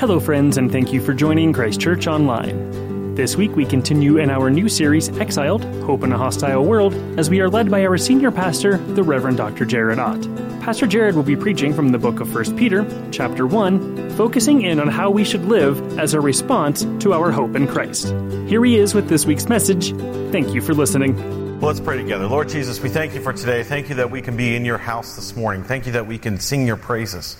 Hello, 0.00 0.18
friends, 0.18 0.56
and 0.56 0.72
thank 0.72 0.94
you 0.94 1.00
for 1.02 1.12
joining 1.12 1.52
Christ 1.52 1.78
Church 1.78 2.06
Online. 2.06 3.14
This 3.16 3.36
week 3.36 3.54
we 3.54 3.66
continue 3.66 4.16
in 4.16 4.30
our 4.30 4.48
new 4.48 4.66
series, 4.66 5.10
Exiled 5.18 5.62
Hope 5.84 6.02
in 6.02 6.10
a 6.10 6.16
Hostile 6.16 6.64
World, 6.64 6.94
as 7.18 7.28
we 7.28 7.42
are 7.42 7.50
led 7.50 7.70
by 7.70 7.84
our 7.84 7.98
senior 7.98 8.30
pastor, 8.30 8.78
the 8.78 9.02
Reverend 9.02 9.36
Dr. 9.36 9.66
Jared 9.66 9.98
Ott. 9.98 10.22
Pastor 10.62 10.86
Jared 10.86 11.16
will 11.16 11.22
be 11.22 11.36
preaching 11.36 11.74
from 11.74 11.90
the 11.90 11.98
book 11.98 12.20
of 12.20 12.34
1 12.34 12.56
Peter, 12.56 12.86
chapter 13.12 13.46
1, 13.46 14.16
focusing 14.16 14.62
in 14.62 14.80
on 14.80 14.88
how 14.88 15.10
we 15.10 15.22
should 15.22 15.44
live 15.44 15.98
as 15.98 16.14
a 16.14 16.20
response 16.22 16.86
to 17.00 17.12
our 17.12 17.30
hope 17.30 17.54
in 17.54 17.68
Christ. 17.68 18.06
Here 18.48 18.64
he 18.64 18.78
is 18.78 18.94
with 18.94 19.10
this 19.10 19.26
week's 19.26 19.50
message. 19.50 19.92
Thank 20.32 20.54
you 20.54 20.62
for 20.62 20.72
listening. 20.72 21.14
Well, 21.60 21.68
let's 21.68 21.78
pray 21.78 21.98
together. 21.98 22.26
Lord 22.26 22.48
Jesus, 22.48 22.80
we 22.80 22.88
thank 22.88 23.14
you 23.14 23.20
for 23.20 23.34
today. 23.34 23.64
Thank 23.64 23.90
you 23.90 23.96
that 23.96 24.10
we 24.10 24.22
can 24.22 24.34
be 24.34 24.56
in 24.56 24.64
your 24.64 24.78
house 24.78 25.14
this 25.14 25.36
morning. 25.36 25.62
Thank 25.62 25.84
you 25.84 25.92
that 25.92 26.06
we 26.06 26.16
can 26.16 26.40
sing 26.40 26.66
your 26.66 26.78
praises. 26.78 27.36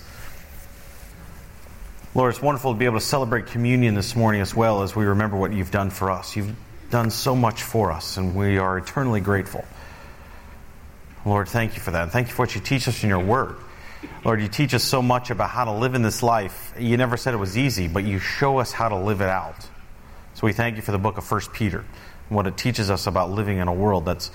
Lord, 2.13 2.33
it's 2.33 2.41
wonderful 2.41 2.73
to 2.73 2.77
be 2.77 2.83
able 2.83 2.99
to 2.99 3.05
celebrate 3.05 3.45
communion 3.45 3.95
this 3.95 4.17
morning 4.17 4.41
as 4.41 4.53
well 4.53 4.83
as 4.83 4.93
we 4.93 5.05
remember 5.05 5.37
what 5.37 5.53
you've 5.53 5.71
done 5.71 5.89
for 5.89 6.11
us. 6.11 6.35
You've 6.35 6.53
done 6.89 7.09
so 7.09 7.37
much 7.37 7.63
for 7.63 7.89
us, 7.89 8.17
and 8.17 8.35
we 8.35 8.57
are 8.57 8.77
eternally 8.77 9.21
grateful. 9.21 9.63
Lord, 11.25 11.47
thank 11.47 11.75
you 11.75 11.79
for 11.79 11.91
that. 11.91 12.11
thank 12.11 12.27
you 12.27 12.33
for 12.33 12.41
what 12.41 12.53
you 12.53 12.59
teach 12.59 12.89
us 12.89 13.01
in 13.03 13.07
your 13.07 13.23
word. 13.23 13.55
Lord, 14.25 14.41
you 14.41 14.49
teach 14.49 14.73
us 14.73 14.83
so 14.83 15.01
much 15.01 15.29
about 15.29 15.51
how 15.51 15.63
to 15.63 15.71
live 15.71 15.95
in 15.95 16.01
this 16.01 16.21
life. 16.21 16.73
You 16.77 16.97
never 16.97 17.15
said 17.15 17.33
it 17.33 17.37
was 17.37 17.57
easy, 17.57 17.87
but 17.87 18.03
you 18.03 18.19
show 18.19 18.57
us 18.57 18.73
how 18.73 18.89
to 18.89 18.97
live 18.97 19.21
it 19.21 19.29
out. 19.29 19.65
So 20.33 20.45
we 20.45 20.51
thank 20.51 20.75
you 20.75 20.81
for 20.81 20.91
the 20.91 20.99
book 20.99 21.17
of 21.17 21.31
1 21.31 21.41
Peter 21.53 21.85
and 22.27 22.35
what 22.35 22.45
it 22.45 22.57
teaches 22.57 22.89
us 22.89 23.07
about 23.07 23.31
living 23.31 23.59
in 23.59 23.69
a 23.69 23.73
world 23.73 24.03
that's 24.03 24.31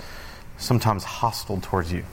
sometimes 0.57 1.03
hostile 1.03 1.61
towards 1.61 1.93
you. 1.93 2.05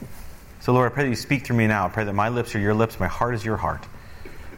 So, 0.60 0.74
Lord, 0.74 0.92
I 0.92 0.94
pray 0.94 1.04
that 1.04 1.10
you 1.10 1.16
speak 1.16 1.46
through 1.46 1.56
me 1.56 1.66
now. 1.66 1.86
I 1.86 1.88
pray 1.88 2.04
that 2.04 2.12
my 2.12 2.28
lips 2.28 2.54
are 2.54 2.58
your 2.58 2.74
lips, 2.74 3.00
my 3.00 3.08
heart 3.08 3.34
is 3.34 3.42
your 3.42 3.56
heart 3.56 3.86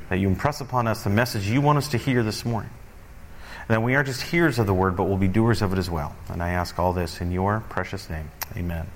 that 0.09 0.19
you 0.19 0.29
impress 0.29 0.61
upon 0.61 0.87
us 0.87 1.05
the 1.05 1.11
message 1.11 1.49
you 1.49 1.61
want 1.61 1.79
us 1.79 1.89
to 1.89 1.99
hear 1.99 2.23
this 2.23 2.45
morning. 2.45 2.71
And 3.69 3.75
that 3.75 3.83
we 3.83 3.95
aren't 3.95 4.07
just 4.07 4.23
hearers 4.23 4.59
of 4.59 4.67
the 4.67 4.75
word, 4.75 4.97
but 4.97 5.05
we'll 5.05 5.17
be 5.17 5.29
doers 5.29 5.63
of 5.63 5.73
it 5.73 5.79
as 5.79 5.91
well. 5.91 6.15
And 6.29 6.43
I 6.43 6.51
ask 6.51 6.79
all 6.79 6.93
this 6.93 7.21
in 7.21 7.33
your 7.33 7.65
precious 7.69 8.09
name. 8.09 8.31
Amen. 8.57 8.87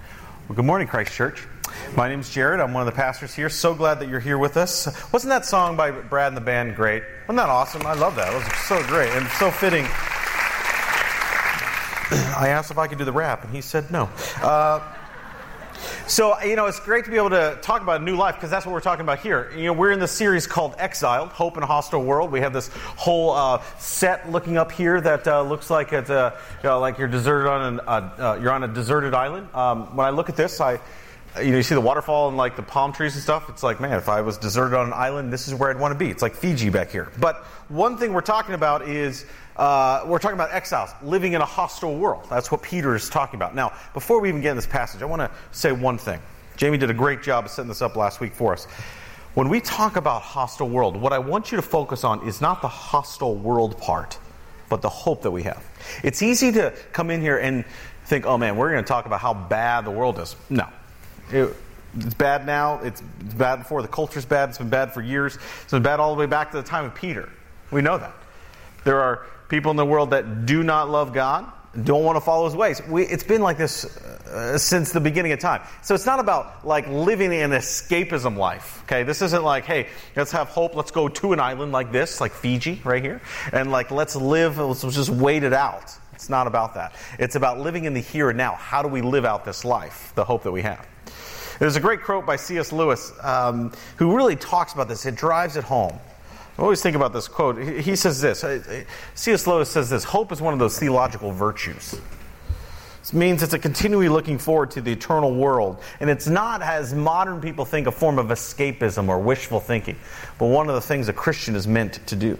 Well, 0.48 0.56
good 0.56 0.64
morning, 0.64 0.86
Christ 0.86 1.12
Church. 1.12 1.46
My 1.96 2.08
name 2.08 2.20
is 2.20 2.30
Jared. 2.30 2.60
I'm 2.60 2.72
one 2.72 2.86
of 2.86 2.92
the 2.92 2.96
pastors 2.96 3.34
here. 3.34 3.48
So 3.48 3.74
glad 3.74 4.00
that 4.00 4.08
you're 4.08 4.20
here 4.20 4.38
with 4.38 4.56
us. 4.56 4.86
Wasn't 5.12 5.30
that 5.30 5.44
song 5.44 5.76
by 5.76 5.90
Brad 5.90 6.28
and 6.28 6.36
the 6.36 6.40
band 6.40 6.76
great? 6.76 7.02
Wasn't 7.26 7.36
that 7.36 7.48
awesome? 7.48 7.84
I 7.86 7.94
love 7.94 8.16
that. 8.16 8.32
It 8.32 8.34
was 8.34 8.44
so 8.66 8.82
great 8.86 9.10
and 9.10 9.26
so 9.28 9.50
fitting. 9.50 9.84
I 12.10 12.48
asked 12.48 12.70
if 12.70 12.78
I 12.78 12.86
could 12.86 12.98
do 12.98 13.04
the 13.04 13.12
rap, 13.12 13.44
and 13.44 13.54
he 13.54 13.60
said 13.60 13.90
no. 13.90 14.08
Uh, 14.42 14.80
so, 16.06 16.40
you 16.42 16.56
know, 16.56 16.66
it's 16.66 16.80
great 16.80 17.04
to 17.04 17.10
be 17.10 17.16
able 17.16 17.30
to 17.30 17.58
talk 17.62 17.82
about 17.82 18.00
a 18.00 18.04
new 18.04 18.16
life 18.16 18.34
because 18.34 18.50
that's 18.50 18.66
what 18.66 18.72
we're 18.72 18.80
talking 18.80 19.02
about 19.02 19.20
here. 19.20 19.50
You 19.56 19.64
know, 19.64 19.72
we're 19.72 19.92
in 19.92 20.00
this 20.00 20.12
series 20.12 20.46
called 20.46 20.74
Exiled 20.78 21.30
Hope 21.30 21.56
in 21.56 21.62
a 21.62 21.66
Hostile 21.66 22.02
World. 22.02 22.30
We 22.32 22.40
have 22.40 22.52
this 22.52 22.68
whole 22.72 23.30
uh, 23.30 23.62
set 23.78 24.30
looking 24.30 24.56
up 24.56 24.72
here 24.72 25.00
that 25.00 25.26
uh, 25.26 25.42
looks 25.42 25.70
like 25.70 25.92
it's 25.92 26.10
uh, 26.10 26.38
you 26.62 26.68
know, 26.68 26.80
like 26.80 26.98
you're 26.98 27.08
deserted 27.08 27.48
on 27.48 27.74
an, 27.74 27.80
uh, 27.80 27.90
uh, 27.90 28.38
you're 28.40 28.52
on 28.52 28.64
a 28.64 28.68
deserted 28.68 29.14
island. 29.14 29.48
Um, 29.54 29.96
when 29.96 30.06
I 30.06 30.10
look 30.10 30.28
at 30.28 30.36
this, 30.36 30.60
I 30.60 30.80
you 31.38 31.52
know, 31.52 31.58
you 31.58 31.62
see 31.62 31.74
the 31.74 31.80
waterfall 31.80 32.28
and 32.28 32.36
like 32.36 32.56
the 32.56 32.62
palm 32.62 32.92
trees 32.92 33.14
and 33.14 33.22
stuff. 33.22 33.48
It's 33.48 33.62
like, 33.62 33.80
man, 33.80 33.96
if 33.96 34.08
I 34.08 34.20
was 34.22 34.36
deserted 34.36 34.76
on 34.76 34.88
an 34.88 34.92
island, 34.92 35.32
this 35.32 35.46
is 35.46 35.54
where 35.54 35.70
I'd 35.70 35.78
want 35.78 35.92
to 35.92 35.98
be. 35.98 36.10
It's 36.10 36.22
like 36.22 36.34
Fiji 36.34 36.70
back 36.70 36.90
here. 36.90 37.10
But 37.18 37.44
one 37.68 37.96
thing 37.96 38.12
we're 38.12 38.20
talking 38.20 38.54
about 38.54 38.88
is 38.88 39.24
uh, 39.60 40.04
we're 40.06 40.18
talking 40.18 40.36
about 40.36 40.54
exiles 40.54 40.88
living 41.02 41.34
in 41.34 41.42
a 41.42 41.44
hostile 41.44 41.94
world. 41.94 42.26
That's 42.30 42.50
what 42.50 42.62
Peter 42.62 42.96
is 42.96 43.10
talking 43.10 43.36
about. 43.36 43.54
Now, 43.54 43.74
before 43.92 44.18
we 44.18 44.30
even 44.30 44.40
get 44.40 44.52
in 44.52 44.56
this 44.56 44.66
passage, 44.66 45.02
I 45.02 45.04
want 45.04 45.20
to 45.20 45.30
say 45.52 45.70
one 45.70 45.98
thing. 45.98 46.18
Jamie 46.56 46.78
did 46.78 46.88
a 46.88 46.94
great 46.94 47.22
job 47.22 47.44
of 47.44 47.50
setting 47.50 47.68
this 47.68 47.82
up 47.82 47.94
last 47.94 48.20
week 48.20 48.32
for 48.32 48.54
us. 48.54 48.64
When 49.34 49.50
we 49.50 49.60
talk 49.60 49.96
about 49.96 50.22
hostile 50.22 50.68
world, 50.68 50.96
what 50.96 51.12
I 51.12 51.18
want 51.18 51.52
you 51.52 51.56
to 51.56 51.62
focus 51.62 52.04
on 52.04 52.26
is 52.26 52.40
not 52.40 52.62
the 52.62 52.68
hostile 52.68 53.34
world 53.34 53.78
part, 53.78 54.18
but 54.70 54.80
the 54.80 54.88
hope 54.88 55.20
that 55.22 55.30
we 55.30 55.42
have. 55.42 55.62
It's 56.02 56.22
easy 56.22 56.50
to 56.52 56.72
come 56.92 57.10
in 57.10 57.20
here 57.20 57.36
and 57.36 57.66
think, 58.06 58.24
oh 58.24 58.38
man, 58.38 58.56
we're 58.56 58.70
going 58.70 58.82
to 58.82 58.88
talk 58.88 59.04
about 59.04 59.20
how 59.20 59.34
bad 59.34 59.84
the 59.84 59.90
world 59.90 60.18
is. 60.20 60.36
No. 60.48 60.66
It, 61.30 61.54
it's 61.98 62.14
bad 62.14 62.46
now. 62.46 62.80
It's, 62.82 63.02
it's 63.20 63.34
bad 63.34 63.56
before. 63.56 63.82
The 63.82 63.88
culture's 63.88 64.24
bad. 64.24 64.48
It's 64.48 64.58
been 64.58 64.70
bad 64.70 64.94
for 64.94 65.02
years. 65.02 65.36
It's 65.64 65.70
been 65.70 65.82
bad 65.82 66.00
all 66.00 66.14
the 66.14 66.18
way 66.18 66.26
back 66.26 66.50
to 66.52 66.56
the 66.56 66.62
time 66.62 66.86
of 66.86 66.94
Peter. 66.94 67.28
We 67.70 67.82
know 67.82 67.98
that. 67.98 68.14
There 68.84 69.00
are 69.02 69.26
people 69.50 69.70
in 69.70 69.76
the 69.76 69.84
world 69.84 70.10
that 70.10 70.46
do 70.46 70.62
not 70.62 70.88
love 70.88 71.12
God, 71.12 71.52
don't 71.84 72.04
want 72.04 72.16
to 72.16 72.20
follow 72.20 72.46
his 72.46 72.56
ways. 72.56 72.80
We, 72.88 73.04
it's 73.04 73.22
been 73.22 73.42
like 73.42 73.58
this 73.58 73.84
uh, 73.84 74.58
since 74.58 74.92
the 74.92 75.00
beginning 75.00 75.32
of 75.32 75.38
time. 75.38 75.62
So 75.82 75.94
it's 75.94 76.06
not 76.06 76.18
about 76.18 76.66
like 76.66 76.88
living 76.88 77.32
an 77.32 77.50
escapism 77.50 78.36
life. 78.36 78.82
Okay, 78.84 79.02
this 79.02 79.22
isn't 79.22 79.42
like, 79.42 79.64
hey, 79.64 79.88
let's 80.16 80.32
have 80.32 80.48
hope. 80.48 80.74
Let's 80.74 80.90
go 80.90 81.08
to 81.08 81.32
an 81.32 81.40
island 81.40 81.72
like 81.72 81.92
this, 81.92 82.20
like 82.20 82.32
Fiji, 82.32 82.80
right 82.84 83.02
here, 83.02 83.20
and 83.52 83.70
like 83.70 83.90
let's 83.90 84.16
live. 84.16 84.58
Let's 84.58 84.82
just 84.82 85.10
wait 85.10 85.42
it 85.42 85.52
out. 85.52 85.92
It's 86.12 86.28
not 86.28 86.46
about 86.46 86.74
that. 86.74 86.94
It's 87.18 87.34
about 87.34 87.60
living 87.60 87.84
in 87.84 87.94
the 87.94 88.00
here 88.00 88.30
and 88.30 88.36
now. 88.36 88.54
How 88.54 88.82
do 88.82 88.88
we 88.88 89.00
live 89.00 89.24
out 89.24 89.44
this 89.44 89.64
life? 89.64 90.12
The 90.16 90.24
hope 90.24 90.42
that 90.42 90.52
we 90.52 90.62
have. 90.62 90.86
There's 91.58 91.76
a 91.76 91.80
great 91.80 92.02
quote 92.02 92.26
by 92.26 92.36
C.S. 92.36 92.72
Lewis 92.72 93.12
um, 93.22 93.72
who 93.96 94.16
really 94.16 94.36
talks 94.36 94.72
about 94.72 94.88
this. 94.88 95.06
It 95.06 95.14
drives 95.14 95.56
it 95.56 95.64
home. 95.64 95.98
Always 96.60 96.82
think 96.82 96.94
about 96.94 97.14
this 97.14 97.26
quote. 97.26 97.58
He 97.58 97.96
says 97.96 98.20
this 98.20 98.44
C.S. 99.14 99.46
Lewis 99.46 99.70
says 99.70 99.88
this 99.88 100.04
Hope 100.04 100.30
is 100.30 100.42
one 100.42 100.52
of 100.52 100.58
those 100.58 100.78
theological 100.78 101.32
virtues. 101.32 101.98
It 103.02 103.14
means 103.14 103.42
it's 103.42 103.54
a 103.54 103.58
continually 103.58 104.10
looking 104.10 104.36
forward 104.36 104.70
to 104.72 104.82
the 104.82 104.92
eternal 104.92 105.34
world. 105.34 105.82
And 106.00 106.10
it's 106.10 106.28
not, 106.28 106.60
as 106.60 106.92
modern 106.92 107.40
people 107.40 107.64
think, 107.64 107.86
a 107.86 107.92
form 107.92 108.18
of 108.18 108.26
escapism 108.26 109.08
or 109.08 109.18
wishful 109.18 109.58
thinking, 109.58 109.96
but 110.38 110.46
one 110.46 110.68
of 110.68 110.74
the 110.74 110.82
things 110.82 111.08
a 111.08 111.14
Christian 111.14 111.56
is 111.56 111.66
meant 111.66 112.06
to 112.06 112.14
do. 112.14 112.38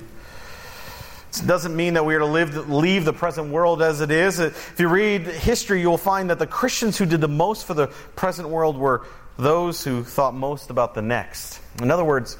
It 1.31 1.47
doesn't 1.47 1.75
mean 1.75 1.95
that 1.95 2.05
we 2.05 2.15
are 2.15 2.19
to 2.19 2.27
live, 2.27 2.69
leave 2.69 3.05
the 3.07 3.13
present 3.13 3.51
world 3.51 3.81
as 3.81 4.01
it 4.03 4.11
is. 4.11 4.39
If 4.39 4.79
you 4.79 4.89
read 4.89 5.23
history, 5.23 5.81
you'll 5.81 5.97
find 5.97 6.29
that 6.29 6.39
the 6.39 6.47
Christians 6.47 6.99
who 6.99 7.07
did 7.07 7.23
the 7.23 7.29
most 7.29 7.67
for 7.67 7.73
the 7.73 7.87
present 8.17 8.49
world 8.49 8.77
were 8.77 9.07
those 9.39 9.83
who 9.83 10.05
thought 10.05 10.35
most 10.35 10.69
about 10.69 10.95
the 10.95 11.03
next. 11.03 11.61
In 11.81 11.91
other 11.91 12.05
words, 12.05 12.37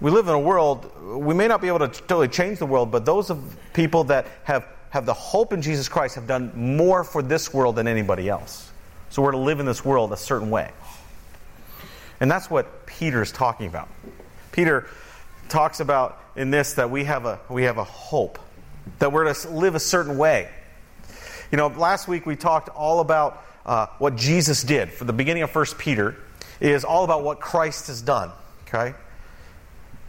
we 0.00 0.10
live 0.10 0.28
in 0.28 0.34
a 0.34 0.40
world, 0.40 0.90
we 1.02 1.34
may 1.34 1.48
not 1.48 1.60
be 1.60 1.68
able 1.68 1.80
to 1.80 1.88
totally 1.88 2.28
change 2.28 2.58
the 2.58 2.66
world, 2.66 2.90
but 2.90 3.04
those 3.04 3.30
of 3.30 3.56
people 3.72 4.04
that 4.04 4.26
have, 4.44 4.64
have 4.90 5.06
the 5.06 5.14
hope 5.14 5.52
in 5.52 5.60
Jesus 5.60 5.88
Christ 5.88 6.14
have 6.14 6.26
done 6.26 6.52
more 6.54 7.02
for 7.02 7.22
this 7.22 7.52
world 7.52 7.76
than 7.76 7.88
anybody 7.88 8.28
else. 8.28 8.70
So 9.10 9.22
we're 9.22 9.32
to 9.32 9.38
live 9.38 9.58
in 9.58 9.66
this 9.66 9.84
world 9.84 10.12
a 10.12 10.16
certain 10.16 10.50
way. 10.50 10.70
And 12.20 12.30
that's 12.30 12.50
what 12.50 12.86
Peter's 12.86 13.32
talking 13.32 13.66
about. 13.66 13.88
Peter 14.52 14.86
talks 15.48 15.80
about 15.80 16.20
in 16.36 16.50
this 16.50 16.74
that 16.74 16.90
we 16.90 17.04
have 17.04 17.24
a, 17.24 17.40
we 17.48 17.64
have 17.64 17.78
a 17.78 17.84
hope, 17.84 18.38
that 19.00 19.12
we're 19.12 19.32
to 19.32 19.50
live 19.50 19.74
a 19.74 19.80
certain 19.80 20.16
way. 20.16 20.48
You 21.50 21.58
know, 21.58 21.68
last 21.68 22.06
week 22.06 22.26
we 22.26 22.36
talked 22.36 22.68
all 22.68 23.00
about 23.00 23.44
uh, 23.64 23.86
what 23.98 24.16
Jesus 24.16 24.62
did. 24.62 24.92
For 24.92 25.04
the 25.04 25.12
beginning 25.12 25.42
of 25.42 25.54
1 25.54 25.66
Peter 25.78 26.16
is 26.60 26.84
all 26.84 27.04
about 27.04 27.24
what 27.24 27.40
Christ 27.40 27.88
has 27.88 28.02
done. 28.02 28.30
Okay? 28.68 28.94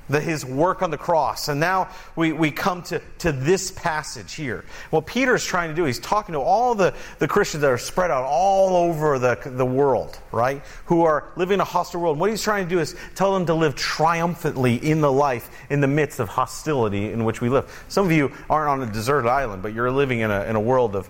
The, 0.09 0.19
his 0.19 0.45
work 0.45 0.81
on 0.81 0.91
the 0.91 0.97
cross. 0.97 1.47
And 1.47 1.59
now 1.59 1.89
we, 2.15 2.33
we 2.33 2.51
come 2.51 2.81
to, 2.83 3.01
to 3.19 3.31
this 3.31 3.71
passage 3.71 4.33
here. 4.33 4.65
What 4.89 5.05
Peter's 5.05 5.45
trying 5.45 5.69
to 5.69 5.75
do, 5.75 5.85
he's 5.85 5.99
talking 5.99 6.33
to 6.33 6.39
all 6.39 6.75
the, 6.75 6.93
the 7.19 7.27
Christians 7.27 7.61
that 7.61 7.71
are 7.71 7.77
spread 7.77 8.11
out 8.11 8.25
all 8.25 8.75
over 8.75 9.19
the, 9.19 9.39
the 9.45 9.65
world, 9.65 10.19
right? 10.31 10.61
Who 10.85 11.03
are 11.03 11.31
living 11.35 11.55
in 11.55 11.61
a 11.61 11.65
hostile 11.65 12.01
world. 12.01 12.15
And 12.15 12.21
what 12.21 12.29
he's 12.29 12.43
trying 12.43 12.65
to 12.65 12.69
do 12.69 12.79
is 12.79 12.95
tell 13.15 13.33
them 13.33 13.45
to 13.45 13.53
live 13.53 13.75
triumphantly 13.75 14.75
in 14.75 15.01
the 15.01 15.11
life 15.11 15.49
in 15.69 15.81
the 15.81 15.87
midst 15.87 16.19
of 16.19 16.29
hostility 16.29 17.11
in 17.11 17.23
which 17.23 17.41
we 17.41 17.49
live. 17.49 17.85
Some 17.87 18.05
of 18.05 18.11
you 18.11 18.31
aren't 18.49 18.69
on 18.69 18.87
a 18.87 18.91
deserted 18.91 19.29
island, 19.29 19.61
but 19.61 19.73
you're 19.73 19.91
living 19.91 20.19
in 20.19 20.31
a, 20.31 20.43
in 20.43 20.55
a 20.55 20.59
world 20.59 20.95
of, 20.95 21.09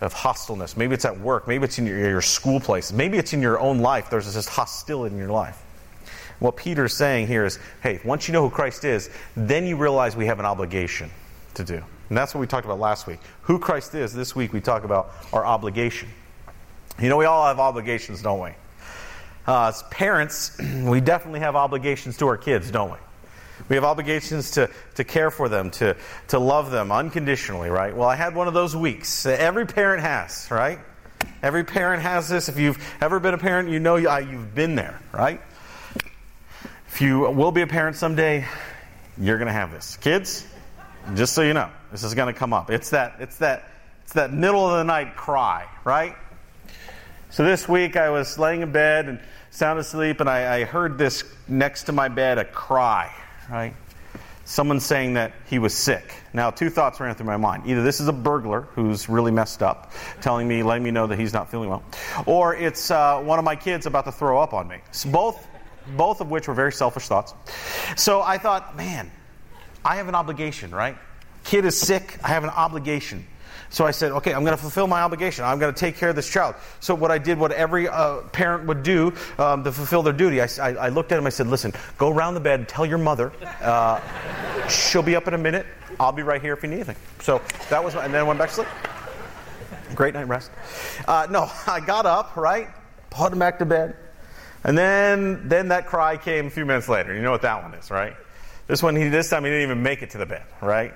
of 0.00 0.14
hostileness. 0.14 0.76
Maybe 0.76 0.94
it's 0.94 1.04
at 1.04 1.18
work. 1.20 1.46
Maybe 1.46 1.64
it's 1.64 1.78
in 1.78 1.86
your, 1.86 1.98
your 1.98 2.22
school 2.22 2.60
place. 2.60 2.92
Maybe 2.92 3.18
it's 3.18 3.32
in 3.32 3.42
your 3.42 3.60
own 3.60 3.78
life. 3.78 4.10
There's 4.10 4.32
this 4.32 4.48
hostility 4.48 5.14
in 5.14 5.18
your 5.18 5.30
life. 5.30 5.62
What 6.40 6.56
Peter's 6.56 6.94
saying 6.94 7.28
here 7.28 7.44
is 7.44 7.58
hey, 7.82 8.00
once 8.04 8.26
you 8.26 8.32
know 8.32 8.42
who 8.42 8.50
Christ 8.50 8.84
is, 8.84 9.08
then 9.36 9.66
you 9.66 9.76
realize 9.76 10.16
we 10.16 10.26
have 10.26 10.40
an 10.40 10.46
obligation 10.46 11.10
to 11.54 11.64
do. 11.64 11.82
And 12.08 12.18
that's 12.18 12.34
what 12.34 12.40
we 12.40 12.46
talked 12.46 12.64
about 12.64 12.80
last 12.80 13.06
week. 13.06 13.20
Who 13.42 13.58
Christ 13.58 13.94
is, 13.94 14.12
this 14.12 14.34
week 14.34 14.52
we 14.52 14.60
talk 14.60 14.84
about 14.84 15.12
our 15.32 15.46
obligation. 15.46 16.08
You 16.98 17.08
know, 17.08 17.16
we 17.16 17.24
all 17.24 17.46
have 17.46 17.60
obligations, 17.60 18.20
don't 18.20 18.40
we? 18.40 18.50
Uh, 19.46 19.68
as 19.68 19.82
parents, 19.84 20.58
we 20.84 21.00
definitely 21.00 21.40
have 21.40 21.56
obligations 21.56 22.16
to 22.18 22.26
our 22.26 22.36
kids, 22.36 22.70
don't 22.70 22.90
we? 22.90 22.98
We 23.68 23.76
have 23.76 23.84
obligations 23.84 24.52
to, 24.52 24.70
to 24.96 25.04
care 25.04 25.30
for 25.30 25.48
them, 25.48 25.70
to, 25.72 25.96
to 26.28 26.38
love 26.38 26.70
them 26.70 26.90
unconditionally, 26.90 27.68
right? 27.68 27.94
Well, 27.94 28.08
I 28.08 28.16
had 28.16 28.34
one 28.34 28.48
of 28.48 28.54
those 28.54 28.74
weeks. 28.74 29.26
Every 29.26 29.66
parent 29.66 30.02
has, 30.02 30.48
right? 30.50 30.78
Every 31.42 31.64
parent 31.64 32.02
has 32.02 32.28
this. 32.28 32.48
If 32.48 32.58
you've 32.58 32.78
ever 33.00 33.20
been 33.20 33.34
a 33.34 33.38
parent, 33.38 33.68
you 33.68 33.78
know 33.78 33.96
you've 33.96 34.54
been 34.54 34.74
there, 34.74 35.00
right? 35.12 35.40
If 37.00 37.06
you 37.06 37.20
will 37.30 37.50
be 37.50 37.62
a 37.62 37.66
parent 37.66 37.96
someday, 37.96 38.44
you're 39.16 39.38
going 39.38 39.46
to 39.46 39.54
have 39.54 39.72
this. 39.72 39.96
Kids, 39.96 40.46
just 41.14 41.32
so 41.32 41.40
you 41.40 41.54
know, 41.54 41.70
this 41.90 42.04
is 42.04 42.12
going 42.12 42.30
to 42.30 42.38
come 42.38 42.52
up. 42.52 42.68
It's 42.68 42.90
that, 42.90 43.14
it's 43.20 43.38
that, 43.38 43.70
it's 44.02 44.12
that 44.12 44.34
middle 44.34 44.66
of 44.66 44.76
the 44.76 44.84
night 44.84 45.16
cry, 45.16 45.66
right? 45.82 46.14
So 47.30 47.42
this 47.42 47.66
week 47.66 47.96
I 47.96 48.10
was 48.10 48.38
laying 48.38 48.60
in 48.60 48.70
bed 48.70 49.08
and 49.08 49.18
sound 49.50 49.78
asleep, 49.78 50.20
and 50.20 50.28
I, 50.28 50.56
I 50.56 50.64
heard 50.64 50.98
this 50.98 51.24
next 51.48 51.84
to 51.84 51.92
my 51.92 52.08
bed 52.08 52.36
a 52.36 52.44
cry, 52.44 53.10
right? 53.50 53.72
someone 54.50 54.80
saying 54.80 55.14
that 55.14 55.32
he 55.48 55.60
was 55.60 55.72
sick. 55.72 56.12
Now, 56.32 56.50
two 56.50 56.70
thoughts 56.70 56.98
ran 56.98 57.14
through 57.14 57.26
my 57.26 57.36
mind. 57.36 57.62
Either 57.66 57.84
this 57.84 58.00
is 58.00 58.08
a 58.08 58.12
burglar 58.12 58.62
who's 58.72 59.08
really 59.08 59.30
messed 59.30 59.62
up, 59.62 59.92
telling 60.20 60.48
me, 60.48 60.64
letting 60.64 60.82
me 60.82 60.90
know 60.90 61.06
that 61.06 61.18
he's 61.20 61.32
not 61.32 61.50
feeling 61.50 61.70
well, 61.70 61.84
or 62.26 62.56
it's 62.56 62.90
uh, 62.90 63.20
one 63.20 63.38
of 63.38 63.44
my 63.44 63.54
kids 63.54 63.86
about 63.86 64.04
to 64.06 64.12
throw 64.12 64.40
up 64.40 64.52
on 64.52 64.66
me. 64.66 64.78
So 64.90 65.08
both, 65.08 65.46
both 65.96 66.20
of 66.20 66.30
which 66.30 66.48
were 66.48 66.54
very 66.54 66.72
selfish 66.72 67.06
thoughts. 67.06 67.34
So 67.96 68.22
I 68.22 68.38
thought, 68.38 68.76
man, 68.76 69.10
I 69.84 69.96
have 69.96 70.08
an 70.08 70.14
obligation, 70.14 70.70
right? 70.70 70.96
Kid 71.44 71.64
is 71.64 71.78
sick, 71.78 72.18
I 72.22 72.28
have 72.28 72.44
an 72.44 72.50
obligation. 72.50 73.26
So 73.70 73.86
I 73.86 73.92
said, 73.92 74.10
okay, 74.12 74.34
I'm 74.34 74.42
going 74.42 74.56
to 74.56 74.60
fulfill 74.60 74.88
my 74.88 75.02
obligation. 75.02 75.44
I'm 75.44 75.60
going 75.60 75.72
to 75.72 75.78
take 75.78 75.96
care 75.96 76.08
of 76.08 76.16
this 76.16 76.28
child. 76.28 76.56
So 76.80 76.92
what 76.92 77.12
I 77.12 77.18
did, 77.18 77.38
what 77.38 77.52
every 77.52 77.88
uh, 77.88 78.22
parent 78.32 78.66
would 78.66 78.82
do 78.82 79.14
um, 79.38 79.62
to 79.62 79.70
fulfill 79.70 80.02
their 80.02 80.12
duty, 80.12 80.40
I, 80.40 80.48
I, 80.60 80.68
I, 80.72 80.88
looked 80.88 81.12
at 81.12 81.18
him. 81.18 81.26
I 81.26 81.30
said, 81.30 81.46
listen, 81.46 81.72
go 81.96 82.10
around 82.10 82.34
the 82.34 82.40
bed, 82.40 82.58
and 82.58 82.68
tell 82.68 82.84
your 82.84 82.98
mother. 82.98 83.32
Uh, 83.60 84.00
she'll 84.68 85.04
be 85.04 85.14
up 85.14 85.28
in 85.28 85.34
a 85.34 85.38
minute. 85.38 85.66
I'll 86.00 86.10
be 86.10 86.22
right 86.22 86.42
here 86.42 86.52
if 86.52 86.64
you 86.64 86.68
need 86.68 86.76
anything. 86.76 86.96
So 87.20 87.40
that 87.68 87.82
was, 87.82 87.94
my, 87.94 88.04
and 88.04 88.12
then 88.12 88.20
I 88.20 88.24
went 88.24 88.40
back 88.40 88.48
to 88.48 88.54
sleep. 88.56 88.68
Great 89.94 90.14
night 90.14 90.26
rest. 90.26 90.50
Uh, 91.06 91.28
no, 91.30 91.48
I 91.68 91.78
got 91.78 92.06
up, 92.06 92.36
right? 92.36 92.68
Put 93.10 93.32
him 93.32 93.38
back 93.38 93.60
to 93.60 93.66
bed. 93.66 93.96
And 94.64 94.76
then, 94.76 95.48
then 95.48 95.68
that 95.68 95.86
cry 95.86 96.16
came 96.16 96.46
a 96.46 96.50
few 96.50 96.66
minutes 96.66 96.88
later. 96.88 97.14
You 97.14 97.22
know 97.22 97.30
what 97.30 97.42
that 97.42 97.62
one 97.62 97.74
is, 97.74 97.90
right? 97.90 98.14
This 98.66 98.82
one, 98.82 98.94
he, 98.94 99.08
this 99.08 99.30
time 99.30 99.44
he 99.44 99.50
didn't 99.50 99.62
even 99.62 99.82
make 99.82 100.02
it 100.02 100.10
to 100.10 100.18
the 100.18 100.26
bed, 100.26 100.44
right? 100.60 100.94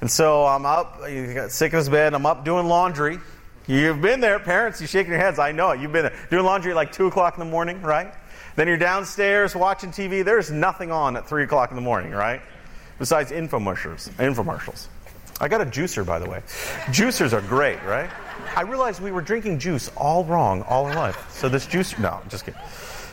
And 0.00 0.10
so 0.10 0.46
I'm 0.46 0.66
up, 0.66 1.06
he 1.06 1.32
got 1.34 1.50
sick 1.50 1.72
in 1.72 1.78
his 1.78 1.88
bed, 1.88 2.14
I'm 2.14 2.26
up 2.26 2.44
doing 2.44 2.66
laundry. 2.66 3.18
You've 3.66 4.00
been 4.00 4.20
there, 4.20 4.38
parents, 4.38 4.80
you're 4.80 4.88
shaking 4.88 5.12
your 5.12 5.20
heads. 5.20 5.38
I 5.38 5.52
know 5.52 5.70
it. 5.70 5.80
You've 5.80 5.92
been 5.92 6.04
there. 6.04 6.16
Doing 6.30 6.44
laundry 6.44 6.72
at 6.72 6.76
like 6.76 6.92
2 6.92 7.06
o'clock 7.06 7.34
in 7.34 7.40
the 7.40 7.50
morning, 7.50 7.82
right? 7.82 8.14
Then 8.56 8.66
you're 8.66 8.78
downstairs 8.78 9.54
watching 9.54 9.90
TV. 9.90 10.24
There's 10.24 10.50
nothing 10.50 10.90
on 10.90 11.16
at 11.16 11.28
3 11.28 11.44
o'clock 11.44 11.70
in 11.70 11.76
the 11.76 11.82
morning, 11.82 12.12
right? 12.12 12.40
Besides 12.98 13.30
infomercials. 13.30 14.08
infomercials. 14.12 14.88
I 15.40 15.48
got 15.48 15.60
a 15.60 15.66
juicer, 15.66 16.04
by 16.04 16.18
the 16.18 16.28
way. 16.28 16.42
Juicers 16.86 17.32
are 17.32 17.42
great, 17.42 17.82
right? 17.84 18.10
I 18.56 18.62
realized 18.62 19.00
we 19.00 19.12
were 19.12 19.20
drinking 19.20 19.58
juice 19.58 19.90
all 19.96 20.24
wrong 20.24 20.62
all 20.62 20.86
our 20.86 20.94
life. 20.94 21.30
So 21.30 21.48
this 21.48 21.66
juicer, 21.66 21.98
no, 22.00 22.20
just 22.28 22.44
kidding. 22.44 22.60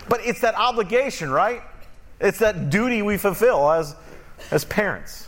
But 0.07 0.21
it's 0.23 0.41
that 0.41 0.55
obligation, 0.55 1.29
right? 1.29 1.61
It's 2.19 2.39
that 2.39 2.69
duty 2.69 3.01
we 3.01 3.17
fulfill 3.17 3.71
as, 3.71 3.95
as 4.51 4.65
parents. 4.65 5.27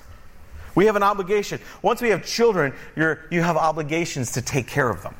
We 0.75 0.85
have 0.85 0.95
an 0.95 1.03
obligation. 1.03 1.59
Once 1.81 2.01
we 2.01 2.09
have 2.09 2.25
children, 2.25 2.74
you're, 2.95 3.25
you 3.31 3.41
have 3.41 3.57
obligations 3.57 4.33
to 4.33 4.41
take 4.41 4.68
care 4.68 4.89
of 4.89 5.01
them. 5.01 5.15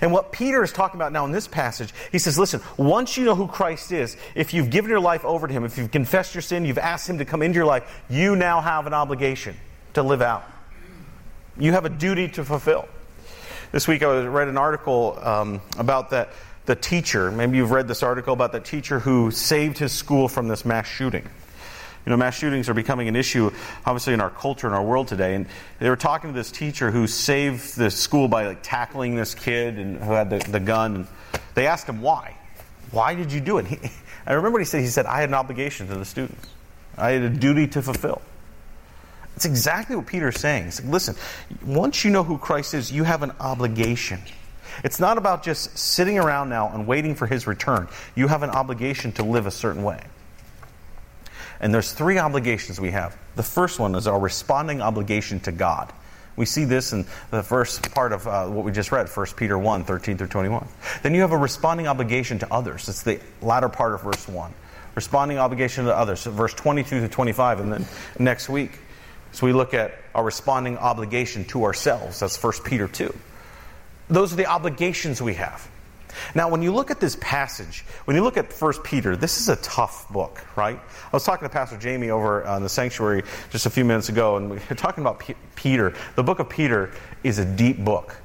And 0.00 0.12
what 0.12 0.32
Peter 0.32 0.62
is 0.62 0.72
talking 0.72 0.98
about 0.98 1.12
now 1.12 1.24
in 1.26 1.32
this 1.32 1.46
passage, 1.46 1.92
he 2.10 2.18
says, 2.18 2.38
listen, 2.38 2.62
once 2.76 3.16
you 3.16 3.24
know 3.24 3.34
who 3.34 3.46
Christ 3.46 3.92
is, 3.92 4.16
if 4.34 4.54
you've 4.54 4.70
given 4.70 4.90
your 4.90 5.00
life 5.00 5.24
over 5.24 5.46
to 5.46 5.52
him, 5.52 5.64
if 5.64 5.76
you've 5.76 5.90
confessed 5.90 6.34
your 6.34 6.42
sin, 6.42 6.64
you've 6.64 6.78
asked 6.78 7.08
him 7.08 7.18
to 7.18 7.24
come 7.24 7.42
into 7.42 7.56
your 7.56 7.66
life, 7.66 8.02
you 8.08 8.36
now 8.36 8.60
have 8.60 8.86
an 8.86 8.94
obligation 8.94 9.56
to 9.92 10.02
live 10.02 10.22
out. 10.22 10.44
You 11.58 11.72
have 11.72 11.84
a 11.84 11.90
duty 11.90 12.28
to 12.28 12.44
fulfill. 12.44 12.88
This 13.72 13.86
week 13.86 14.02
I 14.02 14.26
read 14.26 14.48
an 14.48 14.56
article 14.56 15.18
um, 15.20 15.60
about 15.76 16.10
that 16.10 16.30
the 16.66 16.74
teacher. 16.74 17.30
Maybe 17.30 17.58
you've 17.58 17.70
read 17.70 17.88
this 17.88 18.02
article 18.02 18.32
about 18.32 18.52
the 18.52 18.60
teacher 18.60 18.98
who 18.98 19.30
saved 19.30 19.78
his 19.78 19.92
school 19.92 20.28
from 20.28 20.48
this 20.48 20.64
mass 20.64 20.86
shooting. 20.86 21.28
You 22.04 22.10
know, 22.10 22.16
mass 22.18 22.36
shootings 22.36 22.68
are 22.68 22.74
becoming 22.74 23.08
an 23.08 23.16
issue, 23.16 23.50
obviously, 23.86 24.12
in 24.12 24.20
our 24.20 24.28
culture 24.28 24.66
and 24.66 24.76
our 24.76 24.82
world 24.82 25.08
today. 25.08 25.34
And 25.34 25.46
they 25.78 25.88
were 25.88 25.96
talking 25.96 26.30
to 26.30 26.34
this 26.36 26.50
teacher 26.50 26.90
who 26.90 27.06
saved 27.06 27.76
the 27.76 27.90
school 27.90 28.28
by 28.28 28.46
like 28.46 28.58
tackling 28.62 29.16
this 29.16 29.34
kid 29.34 29.78
and 29.78 29.98
who 29.98 30.12
had 30.12 30.28
the, 30.28 30.38
the 30.50 30.60
gun. 30.60 30.94
And 30.96 31.06
they 31.54 31.66
asked 31.66 31.88
him 31.88 32.02
why. 32.02 32.36
Why 32.90 33.14
did 33.14 33.32
you 33.32 33.40
do 33.40 33.58
it? 33.58 33.66
He, 33.66 33.78
I 34.26 34.34
remember 34.34 34.52
what 34.52 34.60
he 34.60 34.66
said. 34.66 34.80
He 34.80 34.88
said, 34.88 35.06
"I 35.06 35.20
had 35.20 35.28
an 35.28 35.34
obligation 35.34 35.86
to 35.88 35.94
the 35.94 36.04
students. 36.04 36.48
I 36.96 37.10
had 37.10 37.22
a 37.22 37.30
duty 37.30 37.66
to 37.68 37.82
fulfill." 37.82 38.22
It's 39.36 39.44
exactly 39.44 39.96
what 39.96 40.06
Peter's 40.06 40.38
saying. 40.38 40.64
He's 40.64 40.80
like, 40.80 40.92
listen, 40.92 41.16
once 41.64 42.04
you 42.04 42.10
know 42.10 42.22
who 42.22 42.38
Christ 42.38 42.72
is, 42.72 42.92
you 42.92 43.02
have 43.02 43.22
an 43.22 43.32
obligation. 43.40 44.20
It's 44.82 44.98
not 44.98 45.18
about 45.18 45.42
just 45.42 45.76
sitting 45.78 46.18
around 46.18 46.48
now 46.48 46.70
and 46.72 46.86
waiting 46.86 47.14
for 47.14 47.26
his 47.26 47.46
return. 47.46 47.88
You 48.14 48.28
have 48.28 48.42
an 48.42 48.50
obligation 48.50 49.12
to 49.12 49.22
live 49.22 49.46
a 49.46 49.50
certain 49.50 49.82
way. 49.82 50.02
And 51.60 51.72
there's 51.72 51.92
three 51.92 52.18
obligations 52.18 52.80
we 52.80 52.90
have. 52.90 53.16
The 53.36 53.42
first 53.42 53.78
one 53.78 53.94
is 53.94 54.06
our 54.06 54.18
responding 54.18 54.82
obligation 54.82 55.40
to 55.40 55.52
God. 55.52 55.92
We 56.36 56.46
see 56.46 56.64
this 56.64 56.92
in 56.92 57.06
the 57.30 57.42
first 57.42 57.94
part 57.94 58.12
of 58.12 58.26
uh, 58.26 58.46
what 58.46 58.64
we 58.64 58.72
just 58.72 58.90
read, 58.90 59.08
1 59.08 59.26
Peter 59.36 59.56
1 59.56 59.84
13 59.84 60.18
through 60.18 60.26
21. 60.26 60.66
Then 61.02 61.14
you 61.14 61.20
have 61.20 61.32
a 61.32 61.38
responding 61.38 61.86
obligation 61.86 62.40
to 62.40 62.52
others. 62.52 62.88
It's 62.88 63.02
the 63.02 63.20
latter 63.40 63.68
part 63.68 63.94
of 63.94 64.02
verse 64.02 64.26
1. 64.26 64.52
Responding 64.96 65.38
obligation 65.38 65.84
to 65.84 65.96
others, 65.96 66.24
verse 66.24 66.54
22 66.54 67.00
to 67.00 67.08
25. 67.08 67.60
And 67.60 67.72
then 67.72 67.86
next 68.18 68.48
week, 68.48 68.78
so 69.32 69.46
we 69.46 69.52
look 69.52 69.74
at 69.74 69.94
our 70.14 70.24
responding 70.24 70.78
obligation 70.78 71.44
to 71.46 71.64
ourselves. 71.64 72.20
That's 72.20 72.40
1 72.40 72.52
Peter 72.64 72.88
2. 72.88 73.14
Those 74.08 74.32
are 74.32 74.36
the 74.36 74.46
obligations 74.46 75.22
we 75.22 75.34
have. 75.34 75.68
Now, 76.34 76.48
when 76.48 76.62
you 76.62 76.72
look 76.72 76.90
at 76.90 77.00
this 77.00 77.16
passage, 77.20 77.84
when 78.04 78.16
you 78.16 78.22
look 78.22 78.36
at 78.36 78.52
1 78.52 78.72
Peter, 78.84 79.16
this 79.16 79.40
is 79.40 79.48
a 79.48 79.56
tough 79.56 80.08
book, 80.12 80.44
right? 80.56 80.78
I 80.78 81.10
was 81.12 81.24
talking 81.24 81.48
to 81.48 81.52
Pastor 81.52 81.76
Jamie 81.76 82.10
over 82.10 82.44
on 82.44 82.62
the 82.62 82.68
sanctuary 82.68 83.24
just 83.50 83.66
a 83.66 83.70
few 83.70 83.84
minutes 83.84 84.08
ago, 84.08 84.36
and 84.36 84.50
we 84.50 84.58
were 84.68 84.76
talking 84.76 85.02
about 85.02 85.18
P- 85.20 85.34
Peter. 85.56 85.94
The 86.14 86.22
book 86.22 86.38
of 86.38 86.48
Peter 86.48 86.92
is 87.22 87.38
a 87.38 87.44
deep 87.44 87.84
book. 87.84 88.16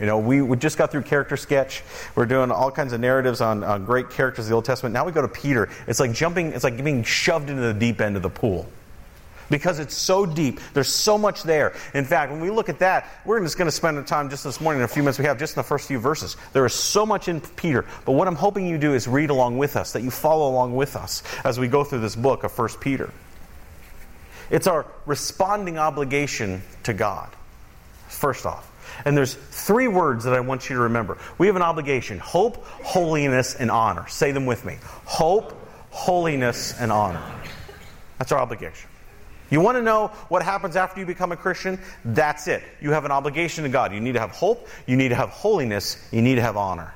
You 0.00 0.06
know, 0.06 0.18
we, 0.18 0.42
we 0.42 0.56
just 0.56 0.76
got 0.76 0.90
through 0.90 1.02
character 1.02 1.36
sketch. 1.36 1.84
We're 2.16 2.26
doing 2.26 2.50
all 2.50 2.70
kinds 2.70 2.92
of 2.92 3.00
narratives 3.00 3.40
on, 3.40 3.62
on 3.62 3.84
great 3.84 4.10
characters 4.10 4.46
of 4.46 4.48
the 4.48 4.54
Old 4.54 4.64
Testament. 4.64 4.92
Now 4.92 5.04
we 5.04 5.12
go 5.12 5.22
to 5.22 5.28
Peter. 5.28 5.68
It's 5.86 6.00
like 6.00 6.12
jumping, 6.12 6.52
it's 6.52 6.64
like 6.64 6.82
being 6.82 7.04
shoved 7.04 7.48
into 7.50 7.62
the 7.62 7.74
deep 7.74 8.00
end 8.00 8.16
of 8.16 8.22
the 8.22 8.30
pool 8.30 8.66
because 9.50 9.78
it's 9.78 9.94
so 9.94 10.26
deep. 10.26 10.60
There's 10.72 10.88
so 10.88 11.18
much 11.18 11.42
there. 11.42 11.74
In 11.94 12.04
fact, 12.04 12.32
when 12.32 12.40
we 12.40 12.50
look 12.50 12.68
at 12.68 12.78
that, 12.80 13.08
we're 13.24 13.40
just 13.40 13.58
going 13.58 13.66
to 13.66 13.72
spend 13.72 14.04
time 14.06 14.30
just 14.30 14.44
this 14.44 14.60
morning, 14.60 14.80
in 14.80 14.84
a 14.84 14.88
few 14.88 15.02
minutes 15.02 15.18
we 15.18 15.24
have, 15.24 15.38
just 15.38 15.56
in 15.56 15.60
the 15.60 15.66
first 15.66 15.88
few 15.88 15.98
verses. 15.98 16.36
There 16.52 16.66
is 16.66 16.74
so 16.74 17.06
much 17.06 17.28
in 17.28 17.40
Peter. 17.40 17.84
But 18.04 18.12
what 18.12 18.28
I'm 18.28 18.36
hoping 18.36 18.66
you 18.66 18.78
do 18.78 18.94
is 18.94 19.06
read 19.06 19.30
along 19.30 19.58
with 19.58 19.76
us, 19.76 19.92
that 19.92 20.02
you 20.02 20.10
follow 20.10 20.50
along 20.50 20.74
with 20.74 20.96
us 20.96 21.22
as 21.44 21.58
we 21.58 21.68
go 21.68 21.84
through 21.84 22.00
this 22.00 22.16
book 22.16 22.44
of 22.44 22.56
1 22.56 22.68
Peter. 22.80 23.10
It's 24.50 24.66
our 24.66 24.86
responding 25.06 25.78
obligation 25.78 26.62
to 26.84 26.92
God, 26.92 27.30
first 28.08 28.46
off. 28.46 28.70
And 29.04 29.16
there's 29.16 29.34
three 29.34 29.88
words 29.88 30.24
that 30.24 30.34
I 30.34 30.40
want 30.40 30.68
you 30.68 30.76
to 30.76 30.82
remember. 30.82 31.18
We 31.38 31.46
have 31.46 31.56
an 31.56 31.62
obligation 31.62 32.18
hope, 32.18 32.64
holiness, 32.66 33.54
and 33.54 33.70
honor. 33.70 34.06
Say 34.08 34.32
them 34.32 34.46
with 34.46 34.64
me 34.64 34.76
hope, 35.04 35.52
holiness, 35.90 36.74
and 36.78 36.92
honor. 36.92 37.22
That's 38.18 38.30
our 38.32 38.38
obligation. 38.38 38.88
You 39.54 39.60
want 39.60 39.76
to 39.78 39.82
know 39.82 40.08
what 40.30 40.42
happens 40.42 40.74
after 40.74 40.98
you 40.98 41.06
become 41.06 41.30
a 41.30 41.36
Christian? 41.36 41.78
That's 42.04 42.48
it. 42.48 42.64
You 42.80 42.90
have 42.90 43.04
an 43.04 43.12
obligation 43.12 43.62
to 43.62 43.70
God. 43.70 43.94
You 43.94 44.00
need 44.00 44.14
to 44.14 44.18
have 44.18 44.32
hope, 44.32 44.66
you 44.84 44.96
need 44.96 45.10
to 45.10 45.14
have 45.14 45.28
holiness, 45.28 45.96
you 46.10 46.22
need 46.22 46.34
to 46.34 46.40
have 46.40 46.56
honor. 46.56 46.92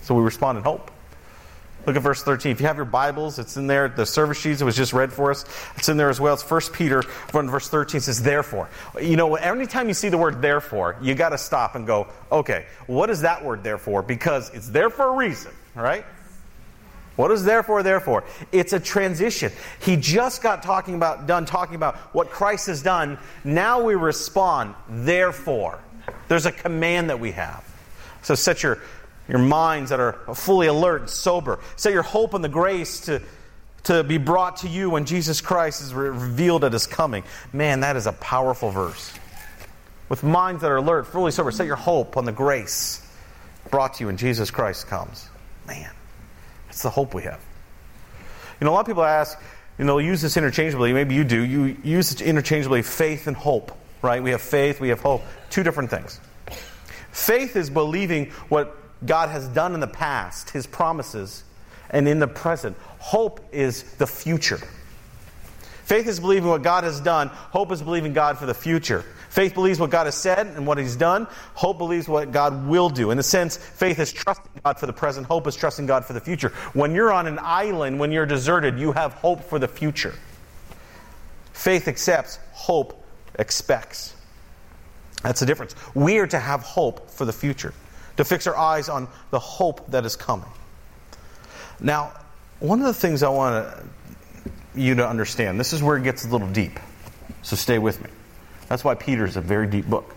So 0.00 0.16
we 0.16 0.22
respond 0.24 0.58
in 0.58 0.64
hope. 0.64 0.90
Look 1.86 1.94
at 1.94 2.02
verse 2.02 2.24
13. 2.24 2.50
If 2.50 2.60
you 2.60 2.66
have 2.66 2.74
your 2.74 2.86
Bibles, 2.86 3.38
it's 3.38 3.56
in 3.56 3.68
there. 3.68 3.86
The 3.86 4.04
service 4.04 4.40
sheets, 4.40 4.60
it 4.60 4.64
was 4.64 4.74
just 4.74 4.92
read 4.92 5.12
for 5.12 5.30
us. 5.30 5.44
It's 5.76 5.88
in 5.88 5.96
there 5.96 6.10
as 6.10 6.20
well. 6.20 6.34
It's 6.34 6.50
1 6.50 6.60
Peter 6.72 7.02
1 7.30 7.48
verse 7.48 7.68
13 7.68 8.00
says, 8.00 8.20
therefore. 8.20 8.68
You 9.00 9.16
know, 9.16 9.36
anytime 9.36 9.86
you 9.86 9.94
see 9.94 10.08
the 10.08 10.18
word 10.18 10.42
therefore, 10.42 10.96
you 11.00 11.14
got 11.14 11.28
to 11.28 11.38
stop 11.38 11.76
and 11.76 11.86
go, 11.86 12.08
okay, 12.32 12.66
what 12.88 13.10
is 13.10 13.20
that 13.20 13.44
word 13.44 13.62
therefore? 13.62 14.02
Because 14.02 14.50
it's 14.54 14.68
there 14.70 14.90
for 14.90 15.06
a 15.06 15.12
reason, 15.12 15.52
right? 15.76 16.04
What 17.16 17.30
is 17.30 17.44
therefore, 17.44 17.82
therefore? 17.82 18.24
It's 18.52 18.72
a 18.72 18.80
transition. 18.80 19.52
He 19.80 19.96
just 19.96 20.42
got 20.42 20.62
talking 20.62 20.94
about, 20.94 21.26
done 21.26 21.44
talking 21.44 21.74
about 21.74 21.96
what 22.14 22.30
Christ 22.30 22.66
has 22.68 22.82
done. 22.82 23.18
Now 23.44 23.82
we 23.82 23.94
respond, 23.94 24.74
therefore. 24.88 25.78
There's 26.28 26.46
a 26.46 26.52
command 26.52 27.10
that 27.10 27.20
we 27.20 27.32
have. 27.32 27.64
So 28.22 28.34
set 28.34 28.62
your, 28.62 28.78
your 29.28 29.40
minds 29.40 29.90
that 29.90 30.00
are 30.00 30.12
fully 30.34 30.68
alert 30.68 31.02
and 31.02 31.10
sober. 31.10 31.58
Set 31.76 31.92
your 31.92 32.02
hope 32.02 32.34
in 32.34 32.40
the 32.40 32.48
grace 32.48 33.00
to, 33.02 33.20
to 33.84 34.04
be 34.04 34.16
brought 34.16 34.58
to 34.58 34.68
you 34.68 34.88
when 34.88 35.04
Jesus 35.04 35.40
Christ 35.40 35.82
is 35.82 35.92
revealed 35.92 36.64
at 36.64 36.72
his 36.72 36.86
coming. 36.86 37.24
Man, 37.52 37.80
that 37.80 37.96
is 37.96 38.06
a 38.06 38.12
powerful 38.12 38.70
verse. 38.70 39.12
With 40.08 40.22
minds 40.22 40.62
that 40.62 40.70
are 40.70 40.76
alert, 40.76 41.06
fully 41.06 41.32
sober, 41.32 41.50
set 41.50 41.66
your 41.66 41.76
hope 41.76 42.16
on 42.16 42.24
the 42.24 42.32
grace 42.32 43.06
brought 43.70 43.94
to 43.94 44.00
you 44.00 44.06
when 44.06 44.16
Jesus 44.16 44.50
Christ 44.50 44.86
comes. 44.86 45.28
Man. 45.66 45.90
That's 46.72 46.84
the 46.84 46.90
hope 46.90 47.12
we 47.12 47.24
have. 47.24 47.38
You 48.58 48.64
know, 48.64 48.70
a 48.70 48.72
lot 48.72 48.80
of 48.80 48.86
people 48.86 49.04
ask, 49.04 49.38
you 49.76 49.84
know, 49.84 49.98
use 49.98 50.22
this 50.22 50.38
interchangeably. 50.38 50.94
Maybe 50.94 51.14
you 51.14 51.22
do. 51.22 51.42
You 51.42 51.76
use 51.84 52.12
it 52.12 52.22
interchangeably 52.22 52.80
faith 52.80 53.26
and 53.26 53.36
hope, 53.36 53.76
right? 54.00 54.22
We 54.22 54.30
have 54.30 54.40
faith, 54.40 54.80
we 54.80 54.88
have 54.88 55.00
hope. 55.00 55.22
Two 55.50 55.62
different 55.62 55.90
things. 55.90 56.18
Faith 57.10 57.56
is 57.56 57.68
believing 57.68 58.30
what 58.48 58.74
God 59.04 59.28
has 59.28 59.48
done 59.48 59.74
in 59.74 59.80
the 59.80 59.86
past, 59.86 60.48
his 60.48 60.66
promises, 60.66 61.44
and 61.90 62.08
in 62.08 62.20
the 62.20 62.26
present. 62.26 62.74
Hope 62.98 63.46
is 63.52 63.82
the 63.96 64.06
future. 64.06 64.60
Faith 65.84 66.08
is 66.08 66.20
believing 66.20 66.48
what 66.48 66.62
God 66.62 66.84
has 66.84 67.00
done. 67.00 67.28
Hope 67.28 67.70
is 67.70 67.82
believing 67.82 68.14
God 68.14 68.38
for 68.38 68.46
the 68.46 68.54
future. 68.54 69.04
Faith 69.32 69.54
believes 69.54 69.80
what 69.80 69.88
God 69.88 70.04
has 70.04 70.14
said 70.14 70.46
and 70.46 70.66
what 70.66 70.76
He's 70.76 70.94
done. 70.94 71.26
Hope 71.54 71.78
believes 71.78 72.06
what 72.06 72.32
God 72.32 72.66
will 72.66 72.90
do. 72.90 73.12
In 73.12 73.18
a 73.18 73.22
sense, 73.22 73.56
faith 73.56 73.98
is 73.98 74.12
trusting 74.12 74.60
God 74.62 74.78
for 74.78 74.84
the 74.84 74.92
present. 74.92 75.26
Hope 75.26 75.46
is 75.46 75.56
trusting 75.56 75.86
God 75.86 76.04
for 76.04 76.12
the 76.12 76.20
future. 76.20 76.50
When 76.74 76.94
you're 76.94 77.10
on 77.10 77.26
an 77.26 77.38
island, 77.40 77.98
when 77.98 78.12
you're 78.12 78.26
deserted, 78.26 78.78
you 78.78 78.92
have 78.92 79.14
hope 79.14 79.42
for 79.42 79.58
the 79.58 79.68
future. 79.68 80.12
Faith 81.54 81.88
accepts, 81.88 82.38
hope 82.52 83.02
expects. 83.38 84.14
That's 85.22 85.40
the 85.40 85.46
difference. 85.46 85.76
We 85.94 86.18
are 86.18 86.26
to 86.26 86.38
have 86.38 86.60
hope 86.60 87.08
for 87.08 87.24
the 87.24 87.32
future, 87.32 87.72
to 88.18 88.26
fix 88.26 88.46
our 88.46 88.54
eyes 88.54 88.90
on 88.90 89.08
the 89.30 89.38
hope 89.38 89.92
that 89.92 90.04
is 90.04 90.14
coming. 90.14 90.50
Now, 91.80 92.12
one 92.60 92.80
of 92.80 92.86
the 92.86 92.92
things 92.92 93.22
I 93.22 93.30
want 93.30 93.74
you 94.74 94.94
to 94.96 95.08
understand, 95.08 95.58
this 95.58 95.72
is 95.72 95.82
where 95.82 95.96
it 95.96 96.02
gets 96.02 96.26
a 96.26 96.28
little 96.28 96.48
deep, 96.48 96.78
so 97.40 97.56
stay 97.56 97.78
with 97.78 97.98
me. 98.04 98.10
That's 98.68 98.84
why 98.84 98.94
Peter 98.94 99.24
is 99.24 99.36
a 99.36 99.40
very 99.40 99.66
deep 99.66 99.86
book. 99.86 100.14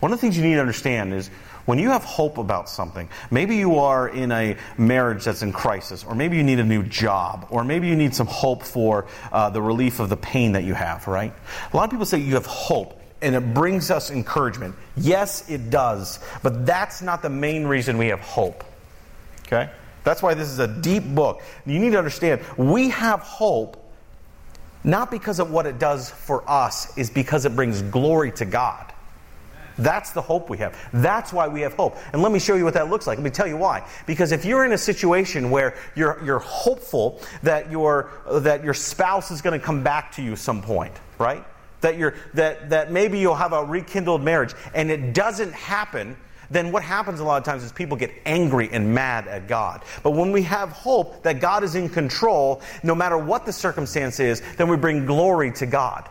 One 0.00 0.12
of 0.12 0.18
the 0.18 0.20
things 0.20 0.36
you 0.36 0.42
need 0.42 0.54
to 0.54 0.60
understand 0.60 1.12
is 1.12 1.28
when 1.66 1.78
you 1.78 1.90
have 1.90 2.04
hope 2.04 2.38
about 2.38 2.68
something, 2.68 3.08
maybe 3.30 3.56
you 3.56 3.78
are 3.78 4.08
in 4.08 4.32
a 4.32 4.56
marriage 4.78 5.24
that's 5.24 5.42
in 5.42 5.52
crisis, 5.52 6.04
or 6.04 6.14
maybe 6.14 6.36
you 6.36 6.42
need 6.42 6.58
a 6.58 6.64
new 6.64 6.82
job, 6.82 7.46
or 7.50 7.64
maybe 7.64 7.86
you 7.86 7.96
need 7.96 8.14
some 8.14 8.26
hope 8.26 8.62
for 8.62 9.06
uh, 9.30 9.50
the 9.50 9.60
relief 9.60 10.00
of 10.00 10.08
the 10.08 10.16
pain 10.16 10.52
that 10.52 10.64
you 10.64 10.74
have, 10.74 11.06
right? 11.06 11.32
A 11.72 11.76
lot 11.76 11.84
of 11.84 11.90
people 11.90 12.06
say 12.06 12.18
you 12.18 12.34
have 12.34 12.46
hope 12.46 13.00
and 13.22 13.34
it 13.34 13.54
brings 13.54 13.90
us 13.90 14.10
encouragement. 14.10 14.74
Yes, 14.96 15.48
it 15.50 15.70
does, 15.70 16.18
but 16.42 16.64
that's 16.64 17.02
not 17.02 17.20
the 17.22 17.28
main 17.28 17.66
reason 17.66 17.98
we 17.98 18.06
have 18.08 18.20
hope. 18.20 18.64
Okay? 19.46 19.70
That's 20.04 20.22
why 20.22 20.34
this 20.34 20.48
is 20.48 20.58
a 20.58 20.68
deep 20.68 21.04
book. 21.04 21.42
You 21.66 21.78
need 21.78 21.90
to 21.90 21.98
understand 21.98 22.40
we 22.56 22.88
have 22.88 23.20
hope 23.20 23.76
not 24.84 25.10
because 25.10 25.38
of 25.38 25.50
what 25.50 25.66
it 25.66 25.78
does 25.78 26.10
for 26.10 26.48
us, 26.48 26.96
is 26.96 27.10
because 27.10 27.44
it 27.44 27.54
brings 27.54 27.82
glory 27.82 28.32
to 28.32 28.44
God. 28.44 28.92
That's 29.80 30.10
the 30.10 30.20
hope 30.20 30.50
we 30.50 30.58
have. 30.58 30.76
That's 30.92 31.32
why 31.32 31.48
we 31.48 31.62
have 31.62 31.74
hope. 31.74 31.96
And 32.12 32.22
let 32.22 32.32
me 32.32 32.38
show 32.38 32.54
you 32.54 32.64
what 32.64 32.74
that 32.74 32.90
looks 32.90 33.06
like. 33.06 33.16
Let 33.18 33.24
me 33.24 33.30
tell 33.30 33.46
you 33.46 33.56
why. 33.56 33.86
Because 34.06 34.30
if 34.32 34.44
you're 34.44 34.64
in 34.64 34.72
a 34.72 34.78
situation 34.78 35.50
where 35.50 35.74
you're, 35.94 36.22
you're 36.22 36.38
hopeful 36.38 37.20
that 37.42 37.70
your, 37.70 38.10
that 38.30 38.62
your 38.62 38.74
spouse 38.74 39.30
is 39.30 39.40
going 39.40 39.58
to 39.58 39.64
come 39.64 39.82
back 39.82 40.12
to 40.12 40.22
you 40.22 40.36
some 40.36 40.60
point, 40.60 40.92
right? 41.18 41.44
That, 41.80 41.96
you're, 41.96 42.14
that, 42.34 42.70
that 42.70 42.92
maybe 42.92 43.18
you'll 43.18 43.34
have 43.34 43.54
a 43.54 43.64
rekindled 43.64 44.22
marriage 44.22 44.52
and 44.74 44.90
it 44.90 45.14
doesn't 45.14 45.52
happen, 45.52 46.16
then 46.50 46.72
what 46.72 46.82
happens 46.82 47.20
a 47.20 47.24
lot 47.24 47.38
of 47.38 47.44
times 47.44 47.62
is 47.62 47.70
people 47.70 47.96
get 47.96 48.10
angry 48.26 48.68
and 48.72 48.92
mad 48.92 49.28
at 49.28 49.46
God. 49.46 49.82
But 50.02 50.12
when 50.12 50.32
we 50.32 50.42
have 50.42 50.70
hope 50.70 51.22
that 51.22 51.40
God 51.40 51.62
is 51.62 51.76
in 51.76 51.88
control, 51.88 52.60
no 52.82 52.94
matter 52.94 53.16
what 53.16 53.46
the 53.46 53.52
circumstance 53.52 54.18
is, 54.18 54.42
then 54.56 54.68
we 54.68 54.76
bring 54.76 55.06
glory 55.06 55.52
to 55.52 55.66
God. 55.66 56.08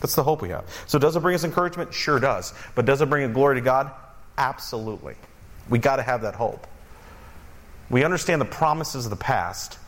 That's 0.00 0.14
the 0.14 0.22
hope 0.22 0.42
we 0.42 0.50
have. 0.50 0.64
So, 0.86 0.98
does 0.98 1.16
it 1.16 1.20
bring 1.20 1.34
us 1.34 1.44
encouragement? 1.44 1.92
Sure 1.92 2.18
does. 2.18 2.54
But 2.74 2.86
does 2.86 3.00
it 3.00 3.10
bring 3.10 3.24
a 3.24 3.32
glory 3.32 3.56
to 3.56 3.60
God? 3.60 3.90
Absolutely. 4.38 5.14
We 5.68 5.78
got 5.78 5.96
to 5.96 6.02
have 6.02 6.22
that 6.22 6.34
hope. 6.34 6.66
We 7.90 8.04
understand 8.04 8.40
the 8.40 8.46
promises 8.46 9.04
of 9.04 9.10
the 9.10 9.16
past. 9.16 9.78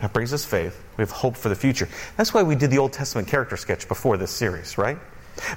That 0.00 0.12
brings 0.12 0.32
us 0.32 0.44
faith. 0.44 0.82
We 0.96 1.02
have 1.02 1.10
hope 1.10 1.36
for 1.36 1.48
the 1.48 1.54
future. 1.54 1.88
That's 2.16 2.34
why 2.34 2.42
we 2.42 2.56
did 2.56 2.70
the 2.70 2.78
Old 2.78 2.92
Testament 2.92 3.28
character 3.28 3.56
sketch 3.56 3.86
before 3.86 4.16
this 4.16 4.30
series, 4.30 4.76
right? 4.76 4.98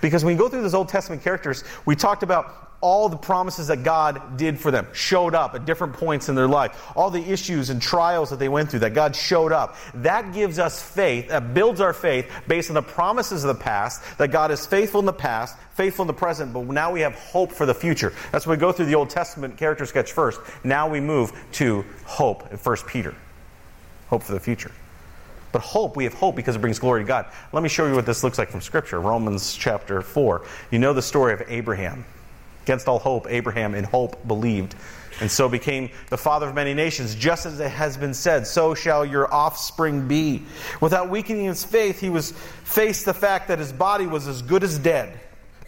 Because 0.02 0.24
when 0.24 0.34
you 0.34 0.40
go 0.40 0.50
through 0.50 0.62
those 0.62 0.74
Old 0.74 0.90
Testament 0.90 1.24
characters, 1.24 1.64
we 1.86 1.96
talked 1.96 2.24
about 2.24 2.68
all 2.80 3.10
the 3.10 3.18
promises 3.18 3.68
that 3.68 3.84
God 3.84 4.38
did 4.38 4.60
for 4.60 4.70
them, 4.70 4.88
showed 4.94 5.34
up 5.34 5.56
at 5.56 5.66
different 5.66 5.94
points 5.94 6.30
in 6.30 6.36
their 6.36 6.48
life, 6.48 6.92
all 6.96 7.10
the 7.10 7.32
issues 7.32 7.70
and 7.70 7.82
trials 7.82 8.30
that 8.30 8.38
they 8.38 8.50
went 8.50 8.70
through, 8.70 8.82
that 8.82 8.94
God 8.94 9.16
showed 9.16 9.52
up. 9.52 9.76
That 9.96 10.34
gives 10.34 10.60
us 10.60 10.82
faith, 10.82 11.30
that 11.30 11.54
builds 11.54 11.82
our 11.82 11.94
faith 11.94 12.30
based 12.48 12.70
on 12.70 12.76
the 12.76 12.84
promises 12.84 13.44
of 13.44 13.48
the 13.48 13.64
past, 13.64 14.04
that 14.20 14.32
God 14.32 14.52
is 14.52 14.66
faithful 14.66 15.00
in 15.00 15.06
the 15.06 15.14
past, 15.14 15.58
faithful 15.74 16.04
in 16.04 16.08
the 16.08 16.14
present, 16.14 16.54
but 16.54 16.66
now 16.66 16.92
we 16.92 17.02
have 17.02 17.16
hope 17.16 17.52
for 17.52 17.66
the 17.66 17.74
future. 17.74 18.14
That's 18.32 18.46
why 18.46 18.54
we 18.54 18.58
go 18.58 18.72
through 18.72 18.86
the 18.86 18.96
Old 18.96 19.10
Testament 19.10 19.58
character 19.58 19.86
sketch 19.86 20.12
first. 20.12 20.40
Now 20.64 20.88
we 20.88 21.00
move 21.00 21.34
to 21.54 21.84
hope 22.06 22.52
in 22.52 22.58
1 22.58 22.78
Peter. 22.88 23.16
Hope 24.10 24.24
for 24.24 24.34
the 24.34 24.40
future. 24.40 24.72
But 25.52 25.62
hope, 25.62 25.96
we 25.96 26.04
have 26.04 26.14
hope 26.14 26.36
because 26.36 26.56
it 26.56 26.60
brings 26.60 26.80
glory 26.80 27.04
to 27.04 27.08
God. 27.08 27.28
Let 27.54 27.64
me 27.64 27.70
show 27.70 27.88
you 27.88 27.96
what 27.96 28.06
this 28.06 28.24
looks 28.24 28.38
like 28.38 28.50
from 28.50 28.62
Scripture. 28.62 29.00
Romans 29.00 29.56
chapter 29.56 30.02
4. 30.02 30.46
You 30.72 30.80
know 30.80 30.94
the 30.94 31.02
story 31.02 31.34
of 31.34 31.42
Abraham. 31.48 32.06
Against 32.64 32.88
all 32.90 33.00
hope, 33.00 33.28
Abraham 33.30 33.76
in 33.76 33.86
hope 33.86 34.28
believed, 34.28 34.76
and 35.22 35.32
so 35.32 35.48
became 35.48 35.90
the 36.10 36.18
father 36.18 36.50
of 36.50 36.54
many 36.54 36.74
nations. 36.74 37.16
Just 37.16 37.46
as 37.46 37.62
it 37.62 37.70
has 37.70 37.96
been 37.96 38.14
said, 38.14 38.46
so 38.46 38.76
shall 38.76 39.06
your 39.06 39.34
offspring 39.34 40.10
be. 40.10 40.44
Without 40.82 41.10
weakening 41.10 41.46
his 41.46 41.64
faith, 41.64 42.02
he 42.02 42.10
was 42.10 42.34
faced 42.66 43.06
the 43.06 43.14
fact 43.14 43.48
that 43.48 43.60
his 43.60 43.72
body 43.72 44.06
was 44.06 44.28
as 44.28 44.42
good 44.42 44.66
as 44.66 44.78
dead. 44.78 45.18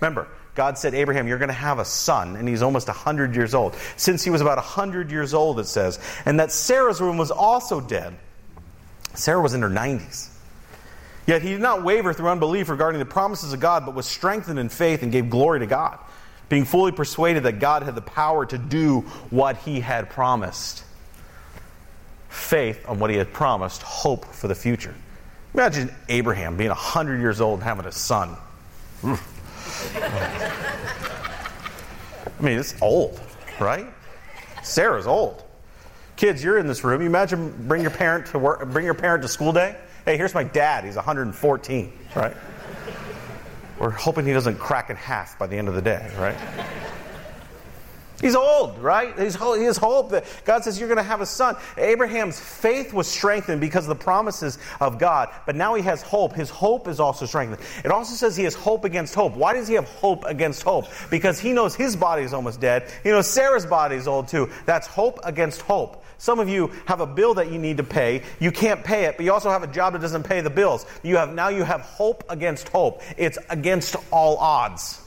Remember, 0.01 0.27
God 0.55 0.77
said, 0.77 0.93
Abraham, 0.93 1.25
you're 1.25 1.37
going 1.37 1.47
to 1.47 1.53
have 1.53 1.79
a 1.79 1.85
son, 1.85 2.35
and 2.35 2.45
he's 2.45 2.61
almost 2.61 2.89
100 2.89 3.33
years 3.33 3.53
old. 3.53 3.77
Since 3.95 4.25
he 4.25 4.29
was 4.29 4.41
about 4.41 4.57
100 4.57 5.09
years 5.09 5.33
old, 5.33 5.57
it 5.61 5.67
says, 5.67 5.99
and 6.25 6.37
that 6.41 6.51
Sarah's 6.51 6.99
womb 6.99 7.17
was 7.17 7.31
also 7.31 7.79
dead. 7.79 8.13
Sarah 9.19 9.41
was 9.41 9.53
in 9.53 9.61
her 9.61 9.69
90s. 9.69 10.29
Yet 11.27 11.41
he 11.41 11.49
did 11.49 11.61
not 11.61 11.83
waver 11.83 12.13
through 12.13 12.29
unbelief 12.29 12.69
regarding 12.69 12.99
the 12.99 13.05
promises 13.05 13.53
of 13.53 13.59
God, 13.59 13.85
but 13.85 13.93
was 13.93 14.07
strengthened 14.07 14.57
in 14.57 14.69
faith 14.69 15.03
and 15.03 15.11
gave 15.11 15.29
glory 15.29 15.59
to 15.59 15.67
God 15.67 15.99
being 16.49 16.65
fully 16.65 16.91
persuaded 16.91 17.43
that 17.43 17.59
God 17.59 17.83
had 17.83 17.95
the 17.95 18.01
power 18.01 18.45
to 18.47 18.57
do 18.57 19.01
what 19.29 19.57
he 19.57 19.79
had 19.79 20.09
promised. 20.09 20.83
Faith 22.27 22.83
on 22.87 22.99
what 22.99 23.09
he 23.11 23.15
had 23.15 23.31
promised, 23.31 23.83
hope 23.83 24.25
for 24.25 24.47
the 24.47 24.55
future. 24.55 24.93
Imagine 25.53 25.93
Abraham 26.09 26.57
being 26.57 26.69
100 26.69 27.19
years 27.19 27.39
old 27.39 27.59
and 27.59 27.63
having 27.63 27.85
a 27.85 27.91
son. 27.91 28.35
I 29.03 29.17
mean, 32.39 32.57
it's 32.59 32.75
old, 32.81 33.19
right? 33.59 33.87
Sarah's 34.63 35.07
old. 35.07 35.43
Kids, 36.19 36.43
you're 36.43 36.57
in 36.57 36.67
this 36.67 36.83
room. 36.83 36.99
You 36.99 37.07
imagine 37.07 37.53
bring 37.65 37.81
your 37.81 37.91
parent 37.91 38.25
to 38.25 38.39
work, 38.39 38.69
bring 38.73 38.83
your 38.83 38.93
parent 38.93 39.21
to 39.21 39.29
school 39.29 39.53
day. 39.53 39.77
Hey, 40.03 40.17
here's 40.17 40.33
my 40.33 40.43
dad. 40.43 40.83
He's 40.83 40.97
114, 40.97 41.93
right? 42.13 42.35
We're 43.79 43.89
hoping 43.91 44.25
he 44.25 44.33
doesn't 44.33 44.59
crack 44.59 44.89
in 44.89 44.97
half 44.97 45.39
by 45.39 45.47
the 45.47 45.55
end 45.55 45.69
of 45.69 45.75
the 45.75 45.81
day, 45.81 46.11
right? 46.17 46.35
He's 48.21 48.35
old, 48.35 48.77
right? 48.79 49.17
He's, 49.17 49.35
hope 49.35 50.09
that 50.09 50.25
God 50.43 50.63
says 50.63 50.77
you're 50.77 50.89
going 50.89 50.97
to 50.97 51.03
have 51.03 51.21
a 51.21 51.25
son. 51.25 51.55
Abraham's 51.77 52.37
faith 52.37 52.93
was 52.93 53.07
strengthened 53.07 53.61
because 53.61 53.85
of 53.85 53.97
the 53.97 54.03
promises 54.03 54.57
of 54.81 54.99
God, 54.99 55.29
but 55.45 55.55
now 55.55 55.73
he 55.75 55.83
has 55.83 56.01
hope. 56.01 56.33
His 56.33 56.49
hope 56.49 56.89
is 56.89 56.99
also 56.99 57.25
strengthened. 57.25 57.61
It 57.85 57.91
also 57.91 58.15
says 58.15 58.35
he 58.35 58.43
has 58.43 58.55
hope 58.55 58.83
against 58.83 59.15
hope. 59.15 59.35
Why 59.35 59.53
does 59.53 59.69
he 59.69 59.75
have 59.75 59.87
hope 59.87 60.25
against 60.25 60.63
hope? 60.63 60.87
Because 61.09 61.39
he 61.39 61.53
knows 61.53 61.75
his 61.75 61.95
body 61.95 62.23
is 62.23 62.33
almost 62.33 62.59
dead. 62.59 62.91
He 63.03 63.09
knows 63.09 63.27
Sarah's 63.27 63.65
body 63.65 63.95
is 63.95 64.07
old 64.07 64.27
too. 64.27 64.49
That's 64.65 64.87
hope 64.87 65.19
against 65.23 65.61
hope. 65.61 66.03
Some 66.17 66.39
of 66.39 66.49
you 66.49 66.71
have 66.85 66.99
a 66.99 67.07
bill 67.07 67.35
that 67.35 67.49
you 67.49 67.57
need 67.57 67.77
to 67.77 67.83
pay. 67.83 68.23
You 68.41 68.51
can't 68.51 68.83
pay 68.83 69.05
it, 69.05 69.15
but 69.15 69.25
you 69.25 69.31
also 69.31 69.49
have 69.49 69.63
a 69.63 69.67
job 69.67 69.93
that 69.93 70.01
doesn't 70.01 70.23
pay 70.23 70.41
the 70.41 70.49
bills. 70.49 70.85
You 71.03 71.15
have 71.15 71.33
now 71.33 71.47
you 71.47 71.63
have 71.63 71.81
hope 71.81 72.25
against 72.27 72.67
hope. 72.67 73.01
It's 73.17 73.37
against 73.49 73.95
all 74.11 74.35
odds. 74.37 75.01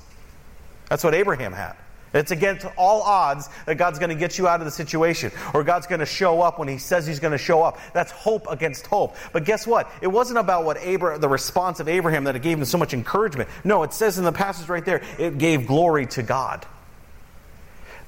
That's 0.88 1.04
what 1.04 1.14
Abraham 1.14 1.52
had. 1.52 1.76
It's 2.14 2.30
against 2.30 2.66
all 2.76 3.02
odds 3.02 3.48
that 3.66 3.76
God's 3.76 3.98
going 3.98 4.10
to 4.10 4.14
get 4.14 4.38
you 4.38 4.48
out 4.48 4.60
of 4.60 4.64
the 4.64 4.70
situation 4.70 5.32
or 5.54 5.64
God's 5.64 5.86
going 5.86 6.00
to 6.00 6.06
show 6.06 6.42
up 6.42 6.58
when 6.58 6.68
He 6.68 6.78
says 6.78 7.06
He's 7.06 7.20
going 7.20 7.32
to 7.32 7.38
show 7.38 7.62
up. 7.62 7.78
That's 7.94 8.12
hope 8.12 8.50
against 8.50 8.86
hope. 8.86 9.16
But 9.32 9.44
guess 9.44 9.66
what? 9.66 9.90
It 10.00 10.08
wasn't 10.08 10.38
about 10.38 10.64
what 10.64 10.80
the 10.82 11.28
response 11.28 11.80
of 11.80 11.88
Abraham 11.88 12.24
that 12.24 12.36
it 12.36 12.42
gave 12.42 12.58
him 12.58 12.64
so 12.64 12.78
much 12.78 12.94
encouragement. 12.94 13.48
No, 13.64 13.82
it 13.82 13.92
says 13.92 14.18
in 14.18 14.24
the 14.24 14.32
passage 14.32 14.68
right 14.68 14.84
there, 14.84 15.02
it 15.18 15.38
gave 15.38 15.66
glory 15.66 16.06
to 16.06 16.22
God 16.22 16.66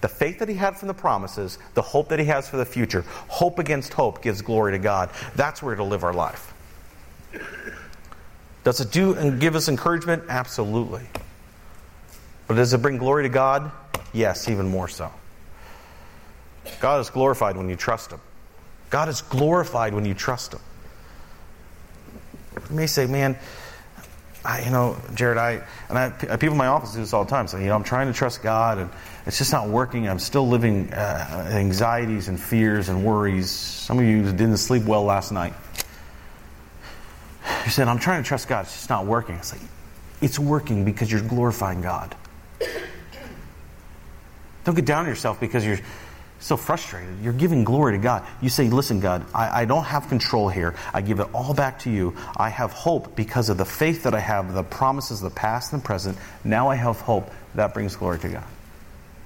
the 0.05 0.09
faith 0.09 0.41
that 0.41 0.51
he 0.51 0.55
had 0.55 0.77
from 0.77 0.89
the 0.89 0.93
promises, 0.93 1.57
the 1.73 1.81
hope 1.81 2.11
that 2.11 2.19
he 2.19 2.27
has 2.27 2.47
for 2.47 2.59
the 2.59 2.67
future, 2.67 3.07
hope 3.27 3.59
against 3.59 3.95
hope 3.95 4.21
gives 4.21 4.43
glory 4.43 4.73
to 4.73 4.79
God. 4.79 5.09
That's 5.35 5.63
where 5.63 5.75
to 5.75 5.83
live 5.83 6.05
our 6.05 6.13
life. 6.13 6.53
Does 8.65 8.81
it 8.83 8.93
do 8.93 9.15
and 9.15 9.41
give 9.41 9.57
us 9.57 9.67
encouragement? 9.67 10.25
Absolutely. 10.29 11.07
But 12.47 12.57
does 12.57 12.75
it 12.75 12.83
bring 12.83 12.99
glory 12.99 13.23
to 13.23 13.31
God? 13.31 13.73
Yes, 14.15 14.49
even 14.49 14.69
more 14.69 14.89
so. 14.89 15.11
God 16.81 17.01
is 17.01 17.11
glorified 17.11 17.57
when 17.57 17.69
you 17.69 17.77
trust 17.77 18.13
Him. 18.13 18.21
God 18.89 19.09
is 19.09 19.21
glorified 19.21 19.93
when 19.93 20.05
you 20.05 20.15
trust 20.15 20.55
Him. 20.55 20.61
You 22.71 22.77
may 22.77 22.87
say, 22.87 23.07
man, 23.07 23.37
I, 24.45 24.63
you 24.63 24.71
know, 24.71 24.97
Jared, 25.15 25.37
I 25.37 25.63
and 25.89 25.99
I, 25.99 26.11
people 26.37 26.53
in 26.53 26.57
my 26.57 26.69
office 26.69 26.93
do 26.93 27.01
this 27.01 27.13
all 27.13 27.25
the 27.25 27.31
time. 27.31 27.49
So, 27.49 27.59
you 27.59 27.67
know, 27.67 27.75
I'm 27.75 27.83
trying 27.83 28.07
to 28.07 28.13
trust 28.13 28.43
God, 28.43 28.79
and 28.79 28.91
it's 29.27 29.39
just 29.39 29.53
not 29.53 29.69
working. 29.69 30.09
I'm 30.09 30.21
still 30.21 30.47
living 30.47 30.93
uh, 30.93 31.49
anxieties 31.51 32.29
and 32.29 32.41
fears 32.41 32.89
and 32.89 33.05
worries. 33.05 33.51
Some 33.51 33.99
of 33.99 34.05
you 34.05 34.23
didn't 34.23 34.59
sleep 34.59 34.85
well 34.85 35.03
last 35.03 35.33
night. 35.33 35.55
You 37.65 37.71
said, 37.71 37.89
I'm 37.89 37.99
trying 37.99 38.23
to 38.23 38.29
trust 38.29 38.47
God. 38.47 38.67
It's 38.67 38.75
just 38.75 38.91
not 38.91 39.07
working. 39.07 39.35
It's 39.37 39.53
like, 39.53 39.63
it's 40.21 40.39
working 40.39 40.85
because 40.85 41.11
you're 41.11 41.23
glorifying 41.23 41.81
God. 41.81 42.15
Don't 44.65 44.75
get 44.75 44.87
down 44.87 45.01
on 45.01 45.07
yourself 45.07 45.41
because 45.41 45.65
you're 45.65 45.81
so 46.41 46.57
frustrated. 46.57 47.21
You're 47.23 47.33
giving 47.33 47.65
glory 47.65 47.93
to 47.93 47.99
God. 47.99 48.27
You 48.43 48.49
say, 48.49 48.69
Listen, 48.69 49.01
God, 49.01 49.25
I, 49.35 49.63
I, 49.63 49.65
don't 49.65 49.85
have 49.85 50.09
control 50.09 50.49
here. 50.49 50.75
I 50.93 51.01
give 51.01 51.21
it 51.21 51.29
all 51.33 51.55
back 51.55 51.81
to 51.81 51.91
you. 51.91 52.17
I 52.37 52.51
have 52.51 52.73
hope 52.73 53.17
because 53.17 53.49
of 53.49 53.57
the 53.57 53.65
faith 53.65 54.03
that 54.03 54.15
I 54.15 54.21
have, 54.21 54.53
the 54.53 54.63
promises 54.63 55.23
of 55.23 55.33
the 55.33 55.37
past 55.37 55.73
and 55.73 55.83
the 55.83 55.87
present. 55.87 56.19
Now 56.45 56.69
I 56.69 56.75
have 56.77 57.01
hope. 57.01 57.31
That 57.55 57.73
brings 57.73 57.97
glory 57.97 58.19
to 58.21 58.29
God. 58.29 58.45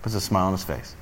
Puts 0.02 0.14
a 0.14 0.20
smile 0.20 0.46
on 0.46 0.52
his 0.52 0.64
face. 0.64 0.94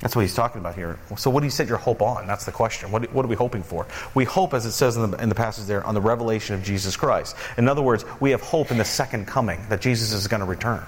That's 0.00 0.14
what 0.14 0.22
he's 0.22 0.34
talking 0.34 0.60
about 0.60 0.76
here. 0.76 0.98
So, 1.16 1.28
what 1.28 1.40
do 1.40 1.46
you 1.46 1.50
set 1.50 1.66
your 1.66 1.78
hope 1.78 2.00
on? 2.02 2.26
That's 2.26 2.44
the 2.44 2.52
question. 2.52 2.92
What, 2.92 3.12
what 3.12 3.24
are 3.24 3.28
we 3.28 3.34
hoping 3.34 3.64
for? 3.64 3.86
We 4.14 4.24
hope, 4.24 4.54
as 4.54 4.64
it 4.64 4.72
says 4.72 4.96
in 4.96 5.10
the, 5.10 5.20
in 5.20 5.28
the 5.28 5.34
passage 5.34 5.66
there, 5.66 5.84
on 5.84 5.94
the 5.94 6.00
revelation 6.00 6.54
of 6.54 6.62
Jesus 6.62 6.96
Christ. 6.96 7.34
In 7.56 7.68
other 7.68 7.82
words, 7.82 8.04
we 8.20 8.30
have 8.30 8.40
hope 8.40 8.70
in 8.70 8.78
the 8.78 8.84
second 8.84 9.26
coming, 9.26 9.60
that 9.68 9.80
Jesus 9.80 10.12
is 10.12 10.28
going 10.28 10.40
to 10.40 10.46
return. 10.46 10.84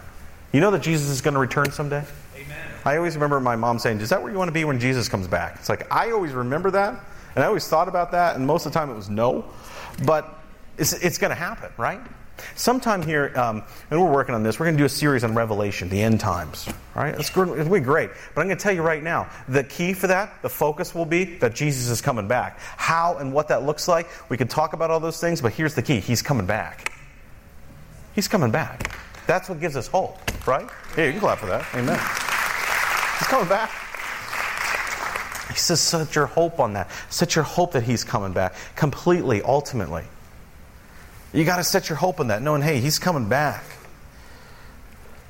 You 0.52 0.60
know 0.60 0.70
that 0.72 0.82
Jesus 0.82 1.08
is 1.08 1.20
going 1.20 1.34
to 1.34 1.40
return 1.40 1.70
someday? 1.70 2.04
Amen. 2.36 2.58
I 2.84 2.96
always 2.96 3.14
remember 3.14 3.38
my 3.40 3.56
mom 3.56 3.78
saying, 3.78 4.00
Is 4.00 4.08
that 4.10 4.22
where 4.22 4.32
you 4.32 4.38
want 4.38 4.48
to 4.48 4.52
be 4.52 4.64
when 4.64 4.80
Jesus 4.80 5.08
comes 5.08 5.28
back? 5.28 5.56
It's 5.60 5.68
like, 5.68 5.90
I 5.92 6.10
always 6.10 6.32
remember 6.32 6.70
that, 6.72 7.04
and 7.34 7.44
I 7.44 7.46
always 7.46 7.68
thought 7.68 7.88
about 7.88 8.12
that, 8.12 8.36
and 8.36 8.46
most 8.46 8.66
of 8.66 8.72
the 8.72 8.78
time 8.78 8.90
it 8.90 8.94
was 8.94 9.08
no. 9.08 9.44
But 10.04 10.28
it's, 10.76 10.92
it's 10.92 11.18
going 11.18 11.30
to 11.30 11.36
happen, 11.36 11.70
right? 11.76 12.00
Sometime 12.54 13.02
here, 13.02 13.32
um, 13.36 13.62
and 13.90 14.00
we're 14.00 14.10
working 14.10 14.34
on 14.34 14.42
this, 14.42 14.58
we're 14.58 14.66
going 14.66 14.76
to 14.76 14.80
do 14.80 14.86
a 14.86 14.88
series 14.88 15.24
on 15.24 15.34
Revelation, 15.34 15.88
the 15.88 16.00
end 16.00 16.20
times. 16.20 16.66
All 16.96 17.02
right? 17.02 17.14
It's 17.14 17.30
going 17.30 17.54
to 17.54 17.70
be 17.70 17.80
great. 17.80 18.10
But 18.34 18.40
I'm 18.40 18.46
going 18.46 18.56
to 18.56 18.62
tell 18.62 18.72
you 18.72 18.82
right 18.82 19.02
now 19.02 19.28
the 19.48 19.62
key 19.62 19.92
for 19.92 20.06
that, 20.06 20.42
the 20.42 20.48
focus 20.48 20.94
will 20.94 21.04
be 21.04 21.36
that 21.36 21.54
Jesus 21.54 21.88
is 21.88 22.00
coming 22.00 22.28
back. 22.28 22.58
How 22.58 23.18
and 23.18 23.32
what 23.32 23.48
that 23.48 23.64
looks 23.64 23.88
like, 23.88 24.08
we 24.30 24.36
can 24.36 24.48
talk 24.48 24.72
about 24.72 24.90
all 24.90 25.00
those 25.00 25.20
things, 25.20 25.40
but 25.40 25.52
here's 25.52 25.74
the 25.74 25.82
key 25.82 26.00
He's 26.00 26.22
coming 26.22 26.46
back. 26.46 26.92
He's 28.14 28.26
coming 28.26 28.50
back. 28.50 28.96
That's 29.26 29.48
what 29.48 29.60
gives 29.60 29.76
us 29.76 29.86
hope, 29.86 30.18
right? 30.50 30.68
Yeah, 30.96 31.06
you 31.06 31.12
can 31.12 31.20
clap 31.20 31.38
for 31.38 31.46
that. 31.46 31.64
Amen. 31.74 31.98
He's 33.18 33.28
coming 33.28 33.48
back. 33.48 33.70
He 35.48 35.56
says, 35.56 35.80
set 35.80 36.14
your 36.14 36.26
hope 36.26 36.60
on 36.60 36.74
that. 36.74 36.90
Set 37.08 37.34
your 37.34 37.44
hope 37.44 37.72
that 37.72 37.82
He's 37.82 38.04
coming 38.04 38.32
back 38.32 38.54
completely, 38.76 39.42
ultimately. 39.42 40.04
You 41.32 41.44
got 41.44 41.56
to 41.56 41.64
set 41.64 41.88
your 41.88 41.96
hope 41.96 42.18
on 42.20 42.28
that, 42.28 42.42
knowing, 42.42 42.62
hey, 42.62 42.80
he's 42.80 42.98
coming 42.98 43.28
back. 43.28 43.62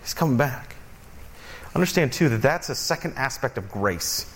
He's 0.01 0.15
coming 0.15 0.39
back. 0.39 0.77
Understand, 1.75 2.13
too, 2.13 2.31
that 2.31 2.43
that's 2.43 2.71
a 2.71 2.75
second 2.75 3.15
aspect 3.17 3.59
of 3.59 3.71
grace. 3.71 4.30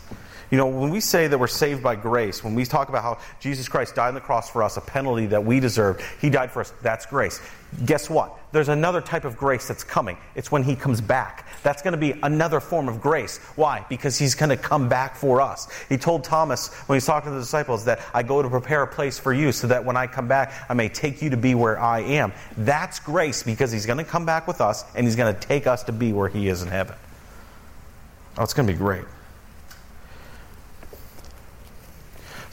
You 0.55 0.59
know, 0.59 0.69
when 0.69 0.91
we 0.91 1.01
say 1.01 1.27
that 1.27 1.37
we're 1.37 1.49
saved 1.49 1.83
by 1.83 1.97
grace, 1.97 2.45
when 2.45 2.55
we 2.55 2.65
talk 2.65 2.89
about 2.89 3.03
how 3.03 3.19
Jesus 3.41 3.67
Christ 3.67 3.97
died 3.97 4.07
on 4.07 4.15
the 4.15 4.21
cross 4.21 4.49
for 4.49 4.63
us, 4.63 4.77
a 4.77 4.81
penalty 4.81 5.27
that 5.27 5.45
we 5.45 5.59
deserved, 5.59 6.01
He 6.21 6.31
died 6.31 6.53
for 6.53 6.61
us, 6.61 6.73
that's 6.81 7.07
grace. 7.07 7.41
Guess 7.85 8.09
what? 8.09 8.39
There's 8.53 8.69
another 8.69 9.01
type 9.01 9.25
of 9.25 9.37
grace 9.37 9.67
that's 9.67 9.83
coming. 9.83 10.17
It's 10.37 10.53
when 10.53 10.63
He 10.63 10.77
comes 10.77 11.01
back. 11.01 11.49
That's 11.65 11.83
going 11.83 11.91
to 11.91 11.99
be 11.99 12.13
another 12.23 12.61
form 12.61 12.89
of 12.89 13.01
grace. 13.01 13.39
Why? 13.57 13.85
Because 13.89 14.17
He's 14.17 14.37
going 14.37 14.51
to 14.51 14.57
come 14.57 14.89
back 14.89 15.17
for 15.17 15.41
us. 15.41 15.67
He 15.89 15.97
told 15.97 16.23
Thomas 16.23 16.73
when 16.87 16.95
He's 16.95 17.07
talking 17.07 17.31
to 17.31 17.35
the 17.35 17.41
disciples 17.41 17.87
that 17.87 18.01
I 18.15 18.23
go 18.23 18.41
to 18.41 18.49
prepare 18.49 18.85
a 18.85 18.87
place 18.87 19.19
for 19.19 19.33
you 19.33 19.51
so 19.51 19.67
that 19.67 19.85
when 19.85 19.97
I 19.97 20.07
come 20.07 20.29
back, 20.29 20.67
I 20.69 20.75
may 20.75 20.89
take 20.89 21.21
you 21.21 21.31
to 21.31 21.37
be 21.37 21.57
where 21.57 21.81
I 21.81 21.99
am. 21.99 22.33
That's 22.59 23.01
grace 23.01 23.43
because 23.43 23.73
He's 23.73 23.87
going 23.87 23.99
to 23.99 24.05
come 24.05 24.25
back 24.25 24.47
with 24.47 24.61
us 24.61 24.85
and 24.95 25.05
He's 25.05 25.17
going 25.17 25.35
to 25.35 25.41
take 25.41 25.67
us 25.67 25.83
to 25.83 25.93
be 25.93 26.13
where 26.13 26.29
He 26.29 26.47
is 26.47 26.63
in 26.63 26.69
heaven. 26.69 26.95
Oh, 28.39 28.45
it's 28.45 28.55
going 28.55 28.69
to 28.69 28.73
be 28.73 28.79
great. 28.79 29.05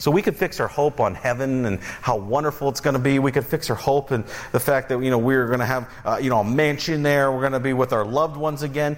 So 0.02 0.10
we 0.10 0.20
could 0.20 0.36
fix 0.36 0.58
our 0.58 0.66
hope 0.66 0.98
on 0.98 1.14
heaven 1.14 1.64
and 1.64 1.78
how 1.78 2.16
wonderful 2.16 2.68
it's 2.70 2.80
going 2.80 2.94
to 2.94 3.00
be. 3.00 3.20
We 3.20 3.30
could 3.30 3.46
fix 3.46 3.70
our 3.70 3.76
hope 3.76 4.10
in 4.10 4.24
the 4.50 4.58
fact 4.58 4.88
that, 4.88 5.00
you 5.00 5.12
know, 5.12 5.18
we're 5.18 5.46
going 5.46 5.60
to 5.60 5.64
have, 5.64 5.88
uh, 6.04 6.18
you 6.20 6.28
know, 6.28 6.40
a 6.40 6.44
mansion 6.44 7.04
there. 7.04 7.30
We're 7.30 7.38
going 7.38 7.52
to 7.52 7.60
be 7.60 7.72
with 7.72 7.92
our 7.92 8.04
loved 8.04 8.36
ones 8.36 8.64
again. 8.64 8.96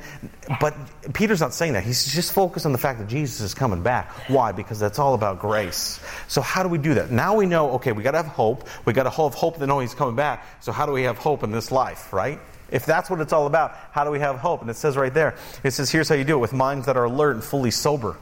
But 0.63 0.75
Peter's 1.13 1.43
not 1.43 1.53
saying 1.53 1.75
that. 1.75 1.85
He's 1.85 2.11
just 2.11 2.33
focused 2.33 2.65
on 2.65 2.73
the 2.73 2.79
fact 2.79 3.01
that 3.01 3.09
Jesus 3.09 3.43
is 3.43 3.53
coming 3.53 3.83
back. 3.83 4.13
Why? 4.31 4.53
Because 4.53 4.79
that's 4.79 4.99
all 4.99 5.13
about 5.13 5.41
grace. 5.41 6.01
So 6.27 6.41
how 6.41 6.63
do 6.63 6.71
we 6.71 6.79
do 6.79 6.95
that? 6.95 7.11
Now 7.11 7.37
we 7.37 7.45
know, 7.45 7.73
okay, 7.73 7.93
we 7.93 8.03
got 8.03 8.13
to 8.13 8.23
have 8.23 8.27
hope. 8.29 8.67
We 8.87 8.95
got 8.95 9.03
to 9.03 9.11
have 9.11 9.35
hope 9.35 9.59
that 9.59 9.67
know 9.67 9.81
he's 9.81 9.93
coming 9.93 10.17
back. 10.17 10.47
So 10.63 10.73
how 10.73 10.87
do 10.87 10.93
we 10.93 11.03
have 11.03 11.19
hope 11.19 11.43
in 11.43 11.53
this 11.53 11.71
life, 11.71 12.15
right? 12.15 12.41
If 12.73 12.87
that's 12.87 13.11
what 13.11 13.21
it's 13.21 13.35
all 13.35 13.47
about, 13.47 13.77
how 13.91 14.05
do 14.05 14.11
we 14.11 14.21
have 14.21 14.37
hope? 14.37 14.63
And 14.63 14.71
it 14.71 14.77
says 14.77 14.97
right 14.97 15.13
there, 15.13 15.37
it 15.63 15.73
says, 15.73 15.91
here's 15.91 16.09
how 16.09 16.15
you 16.15 16.25
do 16.25 16.37
it 16.37 16.41
with 16.41 16.55
minds 16.55 16.87
that 16.87 16.97
are 16.97 17.05
alert 17.05 17.35
and 17.35 17.45
fully 17.45 17.73
sober. 17.73 18.17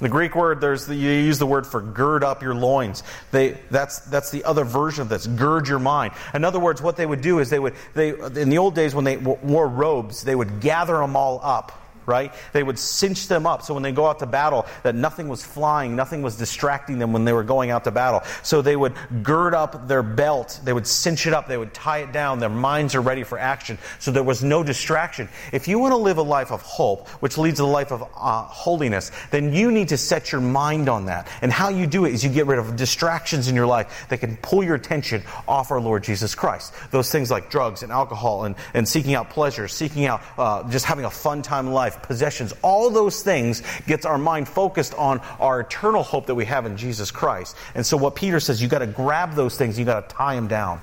The 0.00 0.08
Greek 0.08 0.34
word, 0.34 0.60
there's 0.60 0.86
the, 0.86 0.94
you 0.94 1.10
use 1.10 1.38
the 1.38 1.46
word 1.46 1.66
for 1.66 1.80
gird 1.80 2.24
up 2.24 2.42
your 2.42 2.54
loins. 2.54 3.02
They, 3.32 3.58
that's, 3.70 4.00
that's 4.00 4.30
the 4.30 4.44
other 4.44 4.64
version 4.64 5.02
of 5.02 5.08
this, 5.08 5.26
gird 5.26 5.68
your 5.68 5.78
mind. 5.78 6.14
In 6.32 6.44
other 6.44 6.58
words, 6.58 6.80
what 6.80 6.96
they 6.96 7.06
would 7.06 7.20
do 7.20 7.38
is 7.38 7.50
they 7.50 7.58
would, 7.58 7.74
they, 7.94 8.10
in 8.10 8.48
the 8.48 8.58
old 8.58 8.74
days 8.74 8.94
when 8.94 9.04
they 9.04 9.18
wore 9.18 9.68
robes, 9.68 10.24
they 10.24 10.34
would 10.34 10.60
gather 10.60 10.96
them 10.98 11.16
all 11.16 11.40
up 11.42 11.79
right? 12.10 12.34
They 12.52 12.62
would 12.62 12.78
cinch 12.78 13.28
them 13.28 13.46
up 13.46 13.62
so 13.62 13.72
when 13.72 13.84
they 13.84 13.92
go 13.92 14.06
out 14.06 14.18
to 14.18 14.26
battle, 14.26 14.66
that 14.82 14.96
nothing 14.96 15.28
was 15.28 15.44
flying, 15.44 15.94
nothing 15.94 16.22
was 16.22 16.36
distracting 16.36 16.98
them 16.98 17.12
when 17.12 17.24
they 17.24 17.32
were 17.32 17.44
going 17.44 17.70
out 17.70 17.84
to 17.84 17.92
battle. 17.92 18.22
So 18.42 18.62
they 18.62 18.74
would 18.74 18.94
gird 19.22 19.54
up 19.54 19.86
their 19.86 20.02
belt, 20.02 20.60
they 20.64 20.72
would 20.72 20.86
cinch 20.86 21.26
it 21.26 21.32
up, 21.32 21.46
they 21.46 21.56
would 21.56 21.72
tie 21.72 21.98
it 21.98 22.12
down, 22.12 22.40
their 22.40 22.48
minds 22.48 22.96
are 22.96 23.00
ready 23.00 23.22
for 23.22 23.38
action. 23.38 23.78
So 24.00 24.10
there 24.10 24.24
was 24.24 24.42
no 24.42 24.64
distraction. 24.64 25.28
If 25.52 25.68
you 25.68 25.78
want 25.78 25.92
to 25.92 25.96
live 25.96 26.18
a 26.18 26.22
life 26.22 26.50
of 26.50 26.62
hope, 26.62 27.08
which 27.22 27.38
leads 27.38 27.58
to 27.58 27.64
a 27.64 27.66
life 27.66 27.92
of 27.92 28.02
uh, 28.02 28.42
holiness, 28.42 29.12
then 29.30 29.52
you 29.52 29.70
need 29.70 29.88
to 29.90 29.96
set 29.96 30.32
your 30.32 30.40
mind 30.40 30.88
on 30.88 31.06
that. 31.06 31.28
And 31.42 31.52
how 31.52 31.68
you 31.68 31.86
do 31.86 32.04
it 32.04 32.12
is 32.12 32.24
you 32.24 32.30
get 32.30 32.46
rid 32.46 32.58
of 32.58 32.74
distractions 32.74 33.46
in 33.46 33.54
your 33.54 33.66
life 33.66 34.06
that 34.08 34.18
can 34.18 34.36
pull 34.38 34.64
your 34.64 34.74
attention 34.74 35.22
off 35.46 35.70
our 35.70 35.80
Lord 35.80 36.02
Jesus 36.02 36.34
Christ. 36.34 36.74
Those 36.90 37.10
things 37.12 37.30
like 37.30 37.50
drugs 37.50 37.84
and 37.84 37.92
alcohol 37.92 38.44
and, 38.44 38.56
and 38.74 38.88
seeking 38.88 39.14
out 39.14 39.30
pleasure, 39.30 39.68
seeking 39.68 40.06
out 40.06 40.22
uh, 40.36 40.68
just 40.70 40.86
having 40.86 41.04
a 41.04 41.10
fun 41.10 41.42
time 41.42 41.68
in 41.68 41.72
life, 41.72 41.99
possessions, 42.02 42.52
all 42.62 42.90
those 42.90 43.22
things 43.22 43.62
gets 43.86 44.04
our 44.04 44.18
mind 44.18 44.48
focused 44.48 44.94
on 44.94 45.20
our 45.38 45.60
eternal 45.60 46.02
hope 46.02 46.26
that 46.26 46.34
we 46.34 46.44
have 46.44 46.66
in 46.66 46.76
Jesus 46.76 47.10
Christ. 47.10 47.56
And 47.74 47.84
so 47.84 47.96
what 47.96 48.14
Peter 48.14 48.40
says, 48.40 48.60
you 48.62 48.68
got 48.68 48.80
to 48.80 48.86
grab 48.86 49.34
those 49.34 49.56
things, 49.56 49.78
you 49.78 49.84
got 49.84 50.08
to 50.08 50.14
tie 50.14 50.34
them 50.34 50.48
down. 50.48 50.80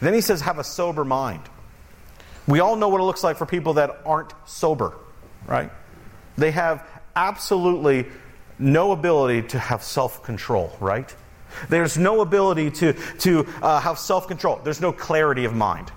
Then 0.00 0.14
he 0.14 0.20
says, 0.20 0.40
have 0.42 0.58
a 0.58 0.64
sober 0.64 1.04
mind. 1.04 1.42
We 2.46 2.60
all 2.60 2.76
know 2.76 2.88
what 2.88 3.00
it 3.00 3.04
looks 3.04 3.22
like 3.22 3.36
for 3.36 3.46
people 3.46 3.74
that 3.74 4.00
aren't 4.04 4.32
sober, 4.46 4.94
right? 5.46 5.70
They 6.36 6.50
have 6.50 6.86
absolutely 7.14 8.06
no 8.58 8.92
ability 8.92 9.48
to 9.48 9.58
have 9.58 9.82
self 9.82 10.22
control, 10.22 10.76
right? 10.80 11.14
There's 11.68 11.98
no 11.98 12.20
ability 12.20 12.70
to, 12.72 12.92
to 12.92 13.46
uh, 13.62 13.80
have 13.80 13.98
self 13.98 14.28
control. 14.28 14.60
There's 14.62 14.80
no 14.80 14.92
clarity 14.92 15.44
of 15.44 15.54
mind. 15.54 15.90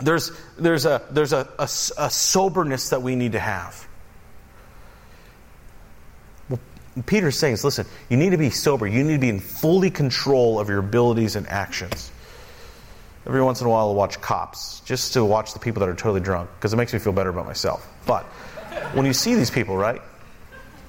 There's, 0.00 0.32
there's, 0.58 0.86
a, 0.86 1.02
there's 1.10 1.32
a, 1.32 1.48
a, 1.58 1.64
a 1.64 2.10
soberness 2.10 2.90
that 2.90 3.02
we 3.02 3.16
need 3.16 3.32
to 3.32 3.40
have. 3.40 3.86
Well, 6.48 6.60
Peter's 7.06 7.38
saying 7.38 7.54
is 7.54 7.64
listen, 7.64 7.86
you 8.08 8.16
need 8.16 8.30
to 8.30 8.38
be 8.38 8.50
sober. 8.50 8.86
You 8.86 9.04
need 9.04 9.14
to 9.14 9.18
be 9.18 9.28
in 9.28 9.40
fully 9.40 9.90
control 9.90 10.58
of 10.58 10.68
your 10.68 10.78
abilities 10.78 11.36
and 11.36 11.46
actions. 11.48 12.10
Every 13.26 13.42
once 13.42 13.60
in 13.60 13.66
a 13.66 13.70
while, 13.70 13.88
I'll 13.88 13.94
watch 13.94 14.20
cops 14.20 14.80
just 14.80 15.12
to 15.12 15.24
watch 15.24 15.52
the 15.52 15.58
people 15.58 15.80
that 15.80 15.88
are 15.88 15.94
totally 15.94 16.20
drunk 16.20 16.50
because 16.56 16.72
it 16.72 16.76
makes 16.76 16.92
me 16.92 16.98
feel 16.98 17.12
better 17.12 17.28
about 17.28 17.46
myself. 17.46 17.86
But 18.06 18.24
when 18.94 19.04
you 19.04 19.12
see 19.12 19.34
these 19.34 19.50
people, 19.50 19.76
right, 19.76 20.00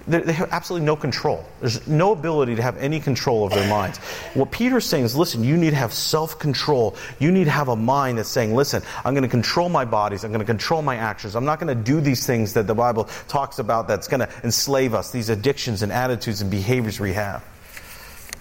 they 0.08 0.34
have 0.34 0.50
absolutely 0.52 0.86
no 0.86 0.96
control. 0.96 1.46
There's 1.60 1.88
no 1.88 2.12
ability 2.12 2.56
to 2.56 2.62
have 2.62 2.78
any 2.78 3.00
control 3.00 3.46
of 3.46 3.52
their 3.52 3.70
minds. 3.70 4.00
What 4.34 4.52
Peter's 4.52 4.86
saying 4.86 5.04
is, 5.04 5.16
listen, 5.16 5.44
you 5.44 5.58
need 5.58 5.72
to 5.72 5.76
have 5.76 5.94
self 5.94 6.40
control. 6.40 6.96
You 7.20 7.32
need 7.32 7.46
to 7.46 7.52
have 7.52 7.68
a 7.68 7.76
mind 7.76 8.18
that's 8.18 8.30
saying, 8.30 8.56
listen, 8.56 8.82
I'm 9.06 9.14
going 9.14 9.24
to 9.24 9.30
control 9.30 9.70
my 9.70 9.86
bodies. 9.86 10.24
I'm 10.24 10.32
going 10.32 10.40
to 10.40 10.46
control 10.46 10.82
my 10.82 10.96
actions. 10.96 11.36
I'm 11.36 11.46
not 11.46 11.60
going 11.60 11.76
to 11.76 11.84
do 11.84 12.02
these 12.02 12.26
things 12.26 12.54
that 12.54 12.66
the 12.66 12.74
Bible 12.74 13.06
talks 13.28 13.60
about 13.60 13.88
that's 13.88 14.08
going 14.08 14.22
to 14.22 14.30
enslave 14.44 14.96
us, 14.96 15.12
these 15.12 15.30
addictions 15.30 15.84
and 15.84 15.92
attitudes 15.92 16.42
and 16.42 16.50
behaviors 16.50 17.00
we 17.00 17.14
have. 17.14 17.44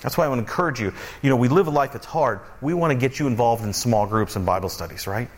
That's 0.01 0.16
why 0.16 0.25
I 0.25 0.29
want 0.29 0.38
to 0.38 0.44
encourage 0.44 0.81
you. 0.81 0.94
You 1.20 1.29
know, 1.29 1.37
we 1.37 1.49
live 1.49 1.66
a 1.66 1.70
life 1.70 1.92
that's 1.92 2.07
hard. 2.07 2.40
We 2.62 2.73
want 2.73 2.92
to 2.92 2.99
get 2.99 3.18
you 3.18 3.27
involved 3.27 3.64
in 3.64 3.73
small 3.75 4.07
groups 4.07 4.35
and 4.35 4.46
Bible 4.46 4.70
studies, 4.70 5.07
right? 5.07 5.29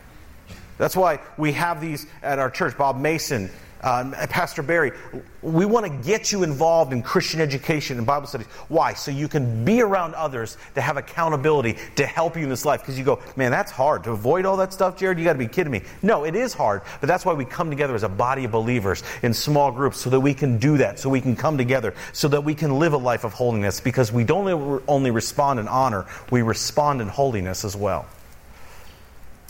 That's 0.77 0.95
why 0.95 1.19
we 1.37 1.51
have 1.51 1.81
these 1.81 2.07
at 2.21 2.39
our 2.39 2.49
church. 2.49 2.77
Bob 2.77 2.97
Mason 2.97 3.49
um, 3.83 4.13
Pastor 4.13 4.63
Barry, 4.63 4.93
we 5.41 5.65
want 5.65 5.85
to 5.85 6.09
get 6.09 6.31
you 6.31 6.43
involved 6.43 6.93
in 6.93 7.03
Christian 7.03 7.41
education 7.41 7.97
and 7.97 8.07
Bible 8.07 8.27
studies. 8.27 8.47
Why? 8.69 8.93
So 8.93 9.11
you 9.11 9.27
can 9.27 9.65
be 9.65 9.81
around 9.81 10.15
others 10.15 10.57
to 10.75 10.81
have 10.81 10.95
accountability 10.95 11.77
to 11.97 12.05
help 12.05 12.37
you 12.37 12.43
in 12.43 12.49
this 12.49 12.63
life. 12.63 12.79
Because 12.79 12.97
you 12.97 13.03
go, 13.03 13.19
man, 13.35 13.51
that's 13.51 13.71
hard. 13.71 14.05
To 14.05 14.11
avoid 14.11 14.45
all 14.45 14.55
that 14.57 14.71
stuff, 14.71 14.97
Jared, 14.97 15.19
you 15.19 15.25
got 15.25 15.33
to 15.33 15.39
be 15.39 15.47
kidding 15.47 15.71
me. 15.71 15.81
No, 16.01 16.23
it 16.23 16.33
is 16.33 16.53
hard. 16.53 16.81
But 17.01 17.07
that's 17.07 17.25
why 17.25 17.33
we 17.33 17.43
come 17.43 17.69
together 17.69 17.93
as 17.93 18.03
a 18.03 18.09
body 18.09 18.45
of 18.45 18.51
believers 18.51 19.03
in 19.21 19.33
small 19.33 19.69
groups 19.69 19.99
so 19.99 20.09
that 20.09 20.19
we 20.19 20.33
can 20.33 20.57
do 20.57 20.77
that, 20.77 20.97
so 20.97 21.09
we 21.09 21.19
can 21.19 21.35
come 21.35 21.57
together, 21.57 21.93
so 22.13 22.29
that 22.29 22.41
we 22.41 22.55
can 22.55 22.79
live 22.79 22.93
a 22.93 22.97
life 22.97 23.25
of 23.25 23.33
holiness. 23.33 23.81
Because 23.81 24.13
we 24.13 24.23
don't 24.23 24.81
only 24.87 25.11
respond 25.11 25.59
in 25.59 25.67
honor, 25.67 26.05
we 26.31 26.41
respond 26.41 27.01
in 27.01 27.09
holiness 27.09 27.65
as 27.65 27.75
well. 27.75 28.05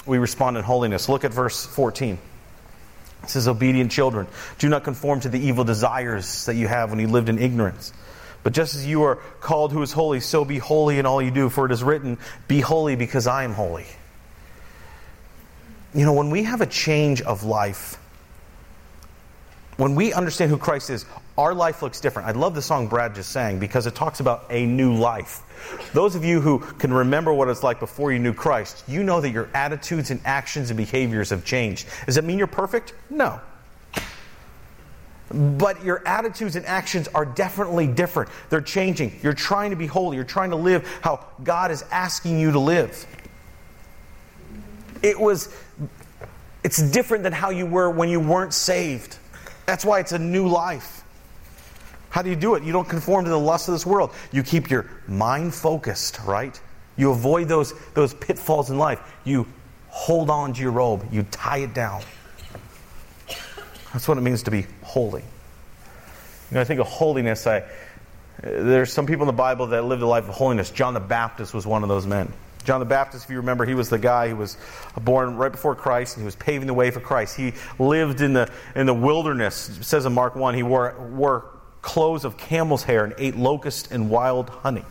We 0.08 0.18
respond 0.18 0.58
in 0.58 0.64
holiness. 0.64 1.08
Look 1.08 1.24
at 1.24 1.32
verse 1.32 1.66
14. 1.66 2.18
Says, 3.26 3.48
Obedient 3.48 3.92
children, 3.92 4.28
do 4.60 4.70
not 4.70 4.84
conform 4.84 5.22
to 5.22 5.30
the 5.30 5.40
evil 5.40 5.64
desires 5.64 6.46
that 6.46 6.56
you 6.56 6.68
have 6.68 6.90
when 6.90 7.00
you 7.00 7.08
lived 7.08 7.30
in 7.30 7.40
ignorance. 7.40 7.94
But 8.44 8.54
just 8.54 8.76
as 8.76 8.86
you 8.86 9.04
are 9.04 9.16
called 9.40 9.72
who 9.72 9.82
is 9.82 9.94
holy, 9.94 10.20
so 10.20 10.44
be 10.44 10.58
holy 10.58 11.00
in 11.00 11.06
all 11.06 11.22
you 11.22 11.32
do, 11.32 11.50
for 11.50 11.66
it 11.66 11.72
is 11.72 11.84
written, 11.84 12.18
Be 12.48 12.60
holy 12.60 12.96
because 12.96 13.26
I 13.26 13.46
am 13.46 13.54
holy. 13.54 13.86
You 15.94 16.06
know, 16.06 16.14
when 16.14 16.30
we 16.30 16.44
have 16.44 16.60
a 16.60 16.66
change 16.66 17.22
of 17.22 17.44
life, 17.44 17.98
when 19.78 19.96
we 19.96 20.12
understand 20.12 20.52
who 20.52 20.58
Christ 20.58 20.90
is, 20.90 21.06
our 21.38 21.54
life 21.54 21.82
looks 21.82 22.00
different. 22.00 22.28
I 22.28 22.32
love 22.32 22.54
the 22.54 22.62
song 22.62 22.88
Brad 22.88 23.16
just 23.16 23.32
sang 23.32 23.60
because 23.60 23.88
it 23.88 23.96
talks 23.96 24.20
about 24.20 24.46
a 24.50 24.66
new 24.66 24.94
life. 24.94 25.42
Those 25.94 26.16
of 26.16 26.24
you 26.24 26.42
who 26.42 26.60
can 26.60 26.94
remember 26.94 27.34
what 27.34 27.48
it's 27.50 27.64
like 27.64 27.80
before 27.80 28.12
you 28.12 28.20
knew 28.20 28.34
Christ, 28.34 28.84
you 28.88 29.04
know 29.04 29.20
that 29.22 29.32
your 29.32 29.50
attitudes 29.54 30.12
and 30.12 30.22
actions 30.26 30.70
and 30.70 30.78
behaviors 30.78 31.32
have 31.32 31.44
changed. 31.44 31.88
Does 32.06 32.16
that 32.16 32.24
mean 32.24 32.38
you're 32.38 32.48
perfect? 32.48 32.94
No. 33.10 33.42
But 35.32 35.84
your 35.84 36.08
attitudes 36.08 36.56
and 36.56 36.66
actions 36.68 37.08
are 37.16 37.26
definitely 37.26 37.88
different. 37.88 38.30
They're 38.52 38.62
changing. 38.62 39.20
You're 39.24 39.34
trying 39.34 39.72
to 39.72 39.76
be 39.76 39.88
holy. 39.88 40.18
You're 40.18 40.26
trying 40.26 40.52
to 40.52 40.56
live 40.56 40.88
how 41.02 41.26
God 41.44 41.72
is 41.72 41.84
asking 41.92 42.40
you 42.40 42.52
to 42.52 42.60
live. 42.60 43.08
It 45.02 45.20
was 45.20 45.54
it's 46.64 46.78
different 46.92 47.24
than 47.24 47.34
how 47.34 47.50
you 47.50 47.66
were 47.66 47.90
when 47.90 48.10
you 48.10 48.20
weren't 48.20 48.54
saved. 48.54 49.18
That's 49.66 49.84
why 49.84 50.00
it's 50.00 50.12
a 50.12 50.20
new 50.20 50.48
life. 50.48 51.03
How 52.14 52.22
do 52.22 52.30
you 52.30 52.36
do 52.36 52.54
it? 52.54 52.62
You 52.62 52.72
don't 52.72 52.88
conform 52.88 53.26
to 53.26 53.32
the 53.32 53.40
lust 53.40 53.68
of 53.68 53.74
this 53.74 53.88
world. 53.88 54.12
You 54.32 54.44
keep 54.44 54.70
your 54.70 54.88
mind 55.08 55.56
focused, 55.56 56.20
right? 56.24 56.62
You 56.96 57.10
avoid 57.10 57.48
those, 57.48 57.74
those 57.96 58.14
pitfalls 58.14 58.70
in 58.70 58.78
life. 58.78 59.00
You 59.24 59.48
hold 59.88 60.30
on 60.30 60.54
to 60.54 60.62
your 60.62 60.74
robe, 60.74 61.08
you 61.12 61.24
tie 61.32 61.58
it 61.58 61.74
down. 61.74 62.04
That's 63.94 64.08
what 64.08 64.20
it 64.20 64.22
means 64.22 64.44
to 64.44 64.52
be 64.52 64.68
holy. 64.84 65.22
You 65.22 66.56
know, 66.56 66.62
I 66.62 66.66
think 66.66 66.80
of 66.80 66.86
holiness, 66.86 67.48
I, 67.48 67.64
there's 68.44 68.94
some 68.94 69.08
people 69.08 69.24
in 69.24 69.28
the 69.28 69.34
Bible 69.34 69.66
that 69.68 69.84
lived 69.84 70.04
a 70.04 70.08
life 70.08 70.30
of 70.30 70.36
holiness. 70.36 70.70
John 70.70 70.94
the 70.94 71.00
Baptist 71.00 71.52
was 71.52 71.66
one 71.66 71.82
of 71.82 71.90
those 71.90 72.06
men. 72.06 72.32
John 72.64 72.80
the 72.80 72.86
Baptist, 72.86 73.26
if 73.26 73.32
you 73.32 73.38
remember, 73.38 73.66
he 73.66 73.74
was 73.74 73.90
the 73.90 73.98
guy 73.98 74.30
who 74.30 74.36
was 74.36 74.56
born 75.02 75.36
right 75.36 75.52
before 75.52 75.74
Christ 75.74 76.16
and 76.16 76.22
he 76.22 76.26
was 76.26 76.36
paving 76.36 76.68
the 76.68 76.76
way 76.76 76.92
for 76.92 77.00
Christ. 77.00 77.36
He 77.36 77.54
lived 77.80 78.22
in 78.22 78.34
the, 78.34 78.52
in 78.76 78.86
the 78.86 78.94
wilderness. 78.94 79.80
It 79.80 79.84
says 79.84 80.06
in 80.06 80.14
Mark 80.14 80.36
1, 80.36 80.54
he 80.54 80.62
wore, 80.62 80.96
wore 81.10 81.54
clothes 81.84 82.26
of 82.26 82.38
camel's 82.38 82.82
hair 82.82 83.04
and 83.04 83.14
ate 83.20 83.36
locust 83.36 83.92
and 83.92 84.10
wild 84.10 84.50
honey. 84.50 84.84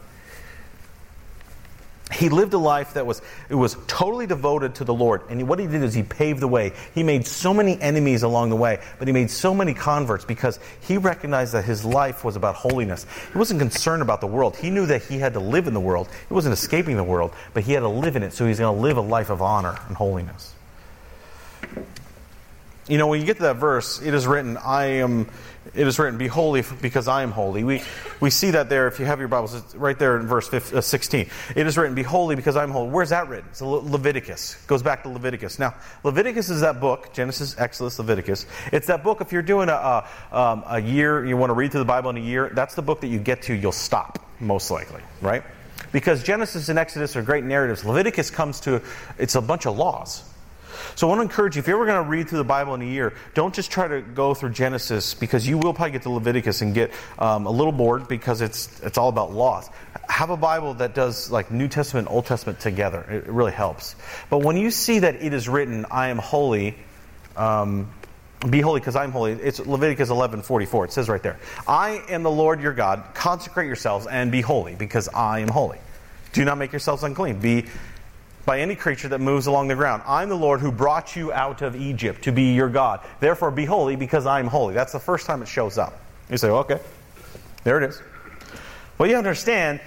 He 2.12 2.28
lived 2.28 2.52
a 2.52 2.58
life 2.58 2.94
that 2.94 3.06
was, 3.06 3.22
it 3.48 3.54
was 3.54 3.74
totally 3.86 4.26
devoted 4.26 4.74
to 4.76 4.84
the 4.84 4.92
Lord. 4.92 5.22
And 5.30 5.48
what 5.48 5.58
he 5.58 5.66
did 5.66 5.82
is 5.82 5.94
he 5.94 6.02
paved 6.02 6.40
the 6.40 6.48
way. 6.48 6.72
He 6.94 7.02
made 7.02 7.26
so 7.26 7.54
many 7.54 7.80
enemies 7.80 8.22
along 8.22 8.50
the 8.50 8.56
way, 8.56 8.80
but 8.98 9.08
he 9.08 9.12
made 9.12 9.30
so 9.30 9.54
many 9.54 9.72
converts 9.72 10.26
because 10.26 10.60
he 10.82 10.98
recognized 10.98 11.54
that 11.54 11.64
his 11.64 11.86
life 11.86 12.22
was 12.22 12.36
about 12.36 12.54
holiness. 12.54 13.06
He 13.32 13.38
wasn't 13.38 13.60
concerned 13.60 14.02
about 14.02 14.20
the 14.20 14.26
world. 14.26 14.56
He 14.56 14.68
knew 14.68 14.84
that 14.86 15.02
he 15.02 15.18
had 15.18 15.32
to 15.32 15.40
live 15.40 15.66
in 15.66 15.74
the 15.74 15.80
world. 15.80 16.08
He 16.28 16.34
wasn't 16.34 16.52
escaping 16.52 16.96
the 16.96 17.04
world, 17.04 17.32
but 17.54 17.62
he 17.62 17.72
had 17.72 17.80
to 17.80 17.88
live 17.88 18.14
in 18.14 18.22
it, 18.22 18.34
so 18.34 18.46
he's 18.46 18.58
going 18.58 18.74
to 18.74 18.80
live 18.80 18.98
a 18.98 19.02
life 19.02 19.30
of 19.30 19.40
honor 19.40 19.78
and 19.88 19.96
holiness. 19.96 20.54
You 22.88 22.98
know, 22.98 23.06
when 23.06 23.20
you 23.20 23.26
get 23.26 23.36
to 23.36 23.44
that 23.44 23.56
verse, 23.56 24.02
it 24.02 24.12
is 24.12 24.26
written, 24.26 24.58
I 24.58 24.84
am 24.84 25.30
it 25.74 25.86
is 25.86 25.98
written, 25.98 26.18
Be 26.18 26.26
holy 26.26 26.62
because 26.80 27.08
I 27.08 27.22
am 27.22 27.30
holy. 27.30 27.64
We, 27.64 27.82
we 28.20 28.30
see 28.30 28.50
that 28.50 28.68
there, 28.68 28.88
if 28.88 28.98
you 28.98 29.06
have 29.06 29.18
your 29.18 29.28
Bibles, 29.28 29.54
it's 29.54 29.74
right 29.74 29.98
there 29.98 30.18
in 30.18 30.26
verse 30.26 30.48
15, 30.48 30.78
uh, 30.78 30.80
16. 30.80 31.28
It 31.56 31.66
is 31.66 31.78
written, 31.78 31.94
Be 31.94 32.02
holy 32.02 32.36
because 32.36 32.56
I 32.56 32.62
am 32.62 32.70
holy. 32.70 32.90
Where's 32.90 33.10
that 33.10 33.28
written? 33.28 33.48
It's 33.50 33.62
Leviticus. 33.62 34.56
It 34.62 34.66
goes 34.66 34.82
back 34.82 35.02
to 35.04 35.08
Leviticus. 35.08 35.58
Now, 35.58 35.74
Leviticus 36.04 36.50
is 36.50 36.60
that 36.60 36.80
book, 36.80 37.12
Genesis, 37.12 37.58
Exodus, 37.58 37.98
Leviticus. 37.98 38.46
It's 38.72 38.88
that 38.88 39.02
book, 39.02 39.20
if 39.20 39.32
you're 39.32 39.42
doing 39.42 39.68
a, 39.68 39.72
a, 39.72 40.08
um, 40.32 40.64
a 40.66 40.80
year, 40.80 41.24
you 41.24 41.36
want 41.36 41.50
to 41.50 41.54
read 41.54 41.70
through 41.70 41.80
the 41.80 41.86
Bible 41.86 42.10
in 42.10 42.16
a 42.16 42.20
year, 42.20 42.50
that's 42.54 42.74
the 42.74 42.82
book 42.82 43.00
that 43.00 43.08
you 43.08 43.18
get 43.18 43.42
to, 43.42 43.54
you'll 43.54 43.72
stop, 43.72 44.18
most 44.40 44.70
likely, 44.70 45.02
right? 45.20 45.42
Because 45.92 46.22
Genesis 46.22 46.68
and 46.68 46.78
Exodus 46.78 47.16
are 47.16 47.22
great 47.22 47.44
narratives. 47.44 47.84
Leviticus 47.84 48.30
comes 48.30 48.60
to, 48.60 48.82
it's 49.18 49.34
a 49.34 49.42
bunch 49.42 49.66
of 49.66 49.76
laws. 49.76 50.24
So 50.94 51.06
I 51.06 51.10
want 51.10 51.18
to 51.18 51.22
encourage 51.22 51.56
you, 51.56 51.60
if 51.60 51.66
you're 51.66 51.76
ever 51.76 51.86
going 51.86 52.02
to 52.02 52.08
read 52.08 52.28
through 52.28 52.38
the 52.38 52.44
Bible 52.44 52.74
in 52.74 52.82
a 52.82 52.86
year, 52.86 53.14
don't 53.34 53.54
just 53.54 53.70
try 53.70 53.88
to 53.88 54.00
go 54.00 54.34
through 54.34 54.50
Genesis 54.50 55.14
because 55.14 55.46
you 55.46 55.58
will 55.58 55.74
probably 55.74 55.92
get 55.92 56.02
to 56.02 56.10
Leviticus 56.10 56.62
and 56.62 56.74
get 56.74 56.92
um, 57.18 57.46
a 57.46 57.50
little 57.50 57.72
bored 57.72 58.08
because 58.08 58.40
it's, 58.40 58.80
it's 58.82 58.98
all 58.98 59.08
about 59.08 59.32
laws. 59.32 59.68
Have 60.08 60.30
a 60.30 60.36
Bible 60.36 60.74
that 60.74 60.94
does 60.94 61.30
like 61.30 61.50
New 61.50 61.68
Testament, 61.68 62.08
Old 62.10 62.26
Testament 62.26 62.60
together. 62.60 63.00
It, 63.08 63.26
really 63.26 63.52
helps. 63.52 63.96
But 64.30 64.38
when 64.38 64.56
you 64.56 64.70
see 64.70 65.00
that 65.00 65.16
it 65.16 65.32
is 65.32 65.48
written, 65.48 65.86
I 65.90 66.08
am 66.08 66.18
holy, 66.18 66.76
um, 67.36 67.90
be 68.48 68.60
holy 68.60 68.80
because 68.80 68.96
I'm 68.96 69.12
holy. 69.12 69.32
It's 69.32 69.60
Leviticus 69.60 70.10
11:44. 70.10 70.86
It 70.86 70.92
says 70.92 71.08
right 71.08 71.22
there, 71.22 71.38
"I 71.66 72.02
am 72.08 72.22
the 72.24 72.30
Lord 72.30 72.60
your 72.60 72.72
God. 72.72 73.04
Consecrate 73.14 73.66
yourselves 73.66 74.06
and 74.06 74.32
be 74.32 74.40
holy 74.40 74.74
because 74.74 75.08
I 75.08 75.40
am 75.40 75.48
holy. 75.48 75.78
Do 76.32 76.44
not 76.44 76.58
make 76.58 76.72
yourselves 76.72 77.02
unclean. 77.02 77.38
Be 77.38 77.66
by 78.44 78.60
any 78.60 78.74
creature 78.74 79.08
that 79.08 79.20
moves 79.20 79.46
along 79.46 79.68
the 79.68 79.74
ground. 79.74 80.02
I'm 80.06 80.28
the 80.28 80.36
Lord 80.36 80.60
who 80.60 80.72
brought 80.72 81.14
you 81.14 81.32
out 81.32 81.62
of 81.62 81.76
Egypt 81.76 82.22
to 82.24 82.32
be 82.32 82.54
your 82.54 82.68
God. 82.68 83.00
Therefore, 83.20 83.50
be 83.50 83.64
holy 83.64 83.96
because 83.96 84.26
I'm 84.26 84.46
holy. 84.46 84.74
That's 84.74 84.92
the 84.92 85.00
first 85.00 85.26
time 85.26 85.42
it 85.42 85.48
shows 85.48 85.78
up. 85.78 85.98
You 86.30 86.36
say, 86.36 86.48
okay, 86.48 86.80
there 87.64 87.82
it 87.82 87.88
is. 87.88 87.98
What 88.96 89.10
you 89.10 89.16
understand 89.16 89.80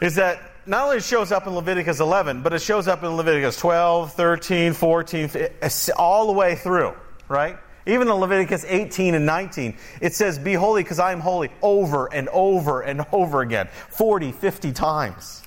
is 0.00 0.16
that 0.16 0.40
not 0.66 0.84
only 0.84 0.98
it 0.98 1.04
shows 1.04 1.32
up 1.32 1.46
in 1.46 1.54
Leviticus 1.54 2.00
11, 2.00 2.42
but 2.42 2.52
it 2.52 2.62
shows 2.62 2.86
up 2.86 3.02
in 3.02 3.10
Leviticus 3.16 3.56
12, 3.58 4.12
13, 4.12 4.72
14, 4.72 5.30
eh, 5.34 5.68
all 5.96 6.26
the 6.26 6.32
way 6.32 6.54
through, 6.54 6.94
right? 7.28 7.56
Even 7.86 8.08
in 8.08 8.14
Leviticus 8.14 8.64
18 8.68 9.14
and 9.14 9.24
19, 9.24 9.76
it 10.00 10.14
says, 10.14 10.38
Be 10.38 10.52
holy 10.52 10.82
because 10.82 10.98
I 10.98 11.12
am 11.12 11.20
holy, 11.20 11.50
over 11.62 12.12
and 12.12 12.28
over 12.28 12.82
and 12.82 13.04
over 13.10 13.40
again, 13.40 13.68
40, 13.88 14.32
50 14.32 14.72
times. 14.72 15.42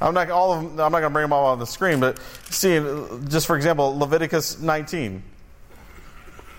I'm 0.00 0.14
not 0.14 0.30
all 0.30 0.52
of 0.52 0.62
them, 0.62 0.70
I'm 0.80 0.92
not 0.92 1.00
going 1.00 1.10
to 1.10 1.10
bring 1.10 1.24
them 1.24 1.32
all 1.32 1.46
on 1.46 1.58
the 1.58 1.66
screen, 1.66 1.98
but 2.00 2.18
see, 2.50 2.78
just 3.28 3.46
for 3.46 3.56
example, 3.56 3.98
Leviticus 3.98 4.60
19 4.60 5.22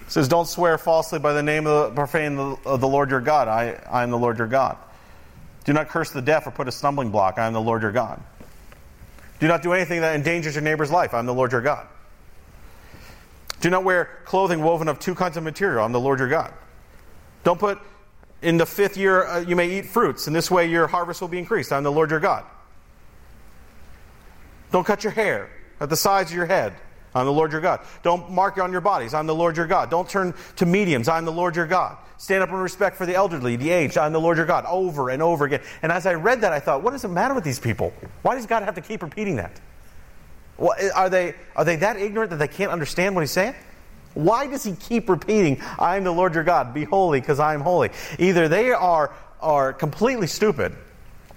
says, 0.07 0.27
"Don't 0.27 0.47
swear 0.47 0.77
falsely 0.77 1.19
by 1.19 1.33
the 1.33 1.43
name 1.43 1.65
of 1.65 1.89
the 1.89 1.95
profane 1.95 2.57
of 2.65 2.81
the 2.81 2.87
Lord 2.87 3.11
your 3.11 3.21
God. 3.21 3.47
I, 3.47 3.79
I 3.89 4.03
am 4.03 4.11
the 4.11 4.17
Lord 4.17 4.37
your 4.37 4.47
God. 4.47 4.77
Do 5.63 5.71
not 5.71 5.87
curse 5.87 6.11
the 6.11 6.21
deaf 6.21 6.47
or 6.47 6.51
put 6.51 6.67
a 6.67 6.71
stumbling 6.71 7.11
block. 7.11 7.37
I 7.37 7.45
am 7.45 7.53
the 7.53 7.61
Lord 7.61 7.81
your 7.81 7.91
God. 7.91 8.21
Do 9.39 9.47
not 9.47 9.61
do 9.61 9.71
anything 9.71 10.01
that 10.01 10.15
endangers 10.15 10.55
your 10.55 10.63
neighbor's 10.63 10.91
life. 10.91 11.13
I 11.13 11.19
am 11.19 11.25
the 11.25 11.33
Lord 11.33 11.53
your 11.53 11.61
God. 11.61 11.87
Do 13.61 13.69
not 13.69 13.83
wear 13.83 14.19
clothing 14.25 14.63
woven 14.63 14.87
of 14.87 14.99
two 14.99 15.15
kinds 15.15 15.37
of 15.37 15.43
material. 15.43 15.85
I'm 15.85 15.91
the 15.91 15.99
Lord 15.99 16.19
your 16.19 16.27
God. 16.27 16.53
Don't 17.43 17.59
put 17.59 17.79
in 18.41 18.57
the 18.57 18.65
fifth 18.65 18.97
year 18.97 19.25
uh, 19.25 19.39
you 19.39 19.55
may 19.55 19.77
eat 19.77 19.85
fruits, 19.85 20.27
and 20.27 20.35
this 20.35 20.49
way 20.51 20.69
your 20.69 20.87
harvest 20.87 21.21
will 21.21 21.27
be 21.29 21.39
increased. 21.39 21.71
I'm 21.71 21.83
the 21.83 21.91
Lord 21.91 22.11
your 22.11 22.19
God." 22.19 22.43
Don't 24.71 24.85
cut 24.85 25.03
your 25.03 25.13
hair 25.13 25.49
at 25.79 25.89
the 25.89 25.95
sides 25.95 26.31
of 26.31 26.37
your 26.37 26.45
head. 26.45 26.73
I'm 27.15 27.25
the 27.25 27.33
Lord 27.33 27.51
your 27.51 27.61
God. 27.61 27.81
Don't 28.03 28.31
mark 28.31 28.57
on 28.59 28.71
your 28.71 28.81
bodies. 28.81 29.13
I'm 29.13 29.25
the 29.25 29.35
Lord 29.35 29.57
your 29.57 29.65
God. 29.65 29.89
Don't 29.89 30.07
turn 30.07 30.33
to 30.57 30.65
mediums. 30.65 31.07
I'm 31.07 31.25
the 31.25 31.31
Lord 31.31 31.55
your 31.55 31.65
God. 31.65 31.97
Stand 32.17 32.43
up 32.43 32.49
in 32.49 32.55
respect 32.55 32.97
for 32.97 33.05
the 33.05 33.15
elderly, 33.15 33.55
the 33.55 33.69
aged. 33.71 33.97
I'm 33.97 34.13
the 34.13 34.19
Lord 34.19 34.37
your 34.37 34.45
God. 34.45 34.65
Over 34.67 35.09
and 35.09 35.21
over 35.21 35.45
again. 35.45 35.61
And 35.81 35.91
as 35.91 36.05
I 36.05 36.13
read 36.13 36.41
that, 36.41 36.53
I 36.53 36.59
thought, 36.59 36.83
what 36.83 36.91
does 36.91 37.03
it 37.03 37.07
matter 37.07 37.33
with 37.33 37.43
these 37.43 37.59
people? 37.59 37.93
Why 38.21 38.35
does 38.35 38.45
God 38.45 38.63
have 38.63 38.75
to 38.75 38.81
keep 38.81 39.01
repeating 39.01 39.37
that? 39.37 39.59
Are, 40.93 41.09
they, 41.09 41.33
are 41.55 41.63
they 41.63 41.77
that 41.77 41.97
ignorant 41.97 42.31
that 42.31 42.37
they 42.37 42.47
can't 42.47 42.71
understand 42.71 43.15
what 43.15 43.21
he's 43.21 43.31
saying? 43.31 43.55
Why 44.13 44.47
does 44.47 44.63
he 44.63 44.73
keep 44.73 45.07
repeating, 45.07 45.61
I 45.77 45.95
am 45.95 46.03
the 46.03 46.11
Lord 46.11 46.35
your 46.35 46.43
God, 46.43 46.73
be 46.73 46.83
holy 46.83 47.21
because 47.21 47.39
I 47.39 47.53
am 47.53 47.61
holy? 47.61 47.91
Either 48.17 48.47
they 48.47 48.71
are, 48.71 49.13
are 49.39 49.71
completely 49.71 50.27
stupid, 50.27 50.75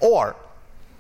or 0.00 0.34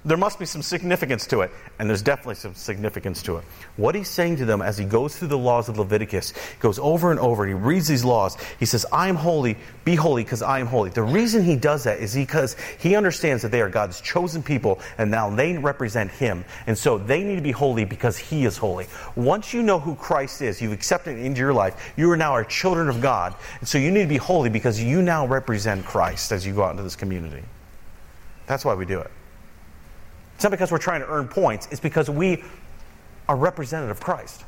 there 0.04 0.16
must 0.16 0.40
be 0.40 0.46
some 0.46 0.62
significance 0.62 1.28
to 1.28 1.42
it, 1.42 1.52
and 1.78 1.88
there's 1.88 2.02
definitely 2.02 2.34
some 2.34 2.54
significance 2.54 3.22
to 3.22 3.36
it. 3.36 3.44
What 3.76 3.94
he's 3.94 4.08
saying 4.08 4.36
to 4.38 4.44
them 4.44 4.60
as 4.60 4.76
he 4.76 4.84
goes 4.84 5.16
through 5.16 5.28
the 5.28 5.38
laws 5.38 5.68
of 5.68 5.78
Leviticus, 5.78 6.30
he 6.32 6.58
goes 6.58 6.80
over 6.80 7.12
and 7.12 7.20
over, 7.20 7.46
he 7.46 7.54
reads 7.54 7.86
these 7.86 8.04
laws. 8.04 8.36
He 8.58 8.66
says, 8.66 8.84
I 8.90 9.08
am 9.08 9.14
holy, 9.14 9.56
be 9.84 9.94
holy 9.94 10.24
because 10.24 10.42
I 10.42 10.58
am 10.58 10.66
holy. 10.66 10.90
The 10.90 11.04
reason 11.04 11.44
he 11.44 11.54
does 11.54 11.84
that 11.84 12.00
is 12.00 12.16
because 12.16 12.56
he 12.80 12.96
understands 12.96 13.42
that 13.42 13.52
they 13.52 13.60
are 13.60 13.68
God's 13.68 14.00
chosen 14.00 14.42
people, 14.42 14.80
and 14.98 15.08
now 15.08 15.30
they 15.30 15.56
represent 15.56 16.10
him. 16.10 16.44
And 16.66 16.76
so 16.76 16.98
they 16.98 17.22
need 17.22 17.36
to 17.36 17.42
be 17.42 17.52
holy 17.52 17.84
because 17.84 18.18
he 18.18 18.44
is 18.44 18.56
holy. 18.56 18.86
Once 19.14 19.54
you 19.54 19.62
know 19.62 19.78
who 19.78 19.94
Christ 19.94 20.42
is, 20.42 20.60
you've 20.60 20.72
accepted 20.72 21.16
into 21.16 21.38
your 21.38 21.54
life, 21.54 21.92
you 21.96 22.10
are 22.10 22.16
now 22.16 22.32
our 22.32 22.44
children 22.44 22.88
of 22.88 23.00
God. 23.00 23.36
And 23.60 23.68
so 23.68 23.78
you 23.78 23.92
need 23.92 24.02
to 24.02 24.08
be 24.08 24.16
holy 24.16 24.50
because 24.50 24.82
you 24.82 25.00
now 25.00 25.28
represent 25.28 25.84
Christ 25.84 26.32
as 26.32 26.44
you 26.44 26.54
go 26.54 26.64
out 26.64 26.72
into 26.72 26.82
this 26.82 26.96
community. 26.96 27.44
That's 28.46 28.64
why 28.64 28.74
we 28.74 28.84
do 28.84 28.98
it. 28.98 29.10
It's 30.42 30.44
not 30.44 30.50
because 30.50 30.72
we're 30.72 30.78
trying 30.78 31.02
to 31.02 31.06
earn 31.06 31.28
points, 31.28 31.68
it's 31.70 31.80
because 31.80 32.10
we 32.10 32.42
are 33.28 33.36
representative 33.36 33.96
of 33.96 34.02
Christ. 34.02 34.42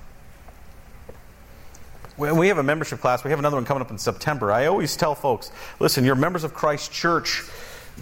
We 2.19 2.49
have 2.49 2.59
a 2.59 2.65
membership 2.65 3.01
class, 3.01 3.23
we 3.23 3.31
have 3.31 3.39
another 3.39 3.57
one 3.57 3.65
coming 3.65 3.81
up 3.81 3.93
in 3.93 3.99
September. 3.99 4.51
I 4.51 4.67
always 4.67 4.97
tell 4.97 5.15
folks 5.15 5.53
listen, 5.79 6.05
you're 6.05 6.17
members 6.17 6.43
of 6.43 6.53
Christ 6.53 6.91
Church. 6.91 7.45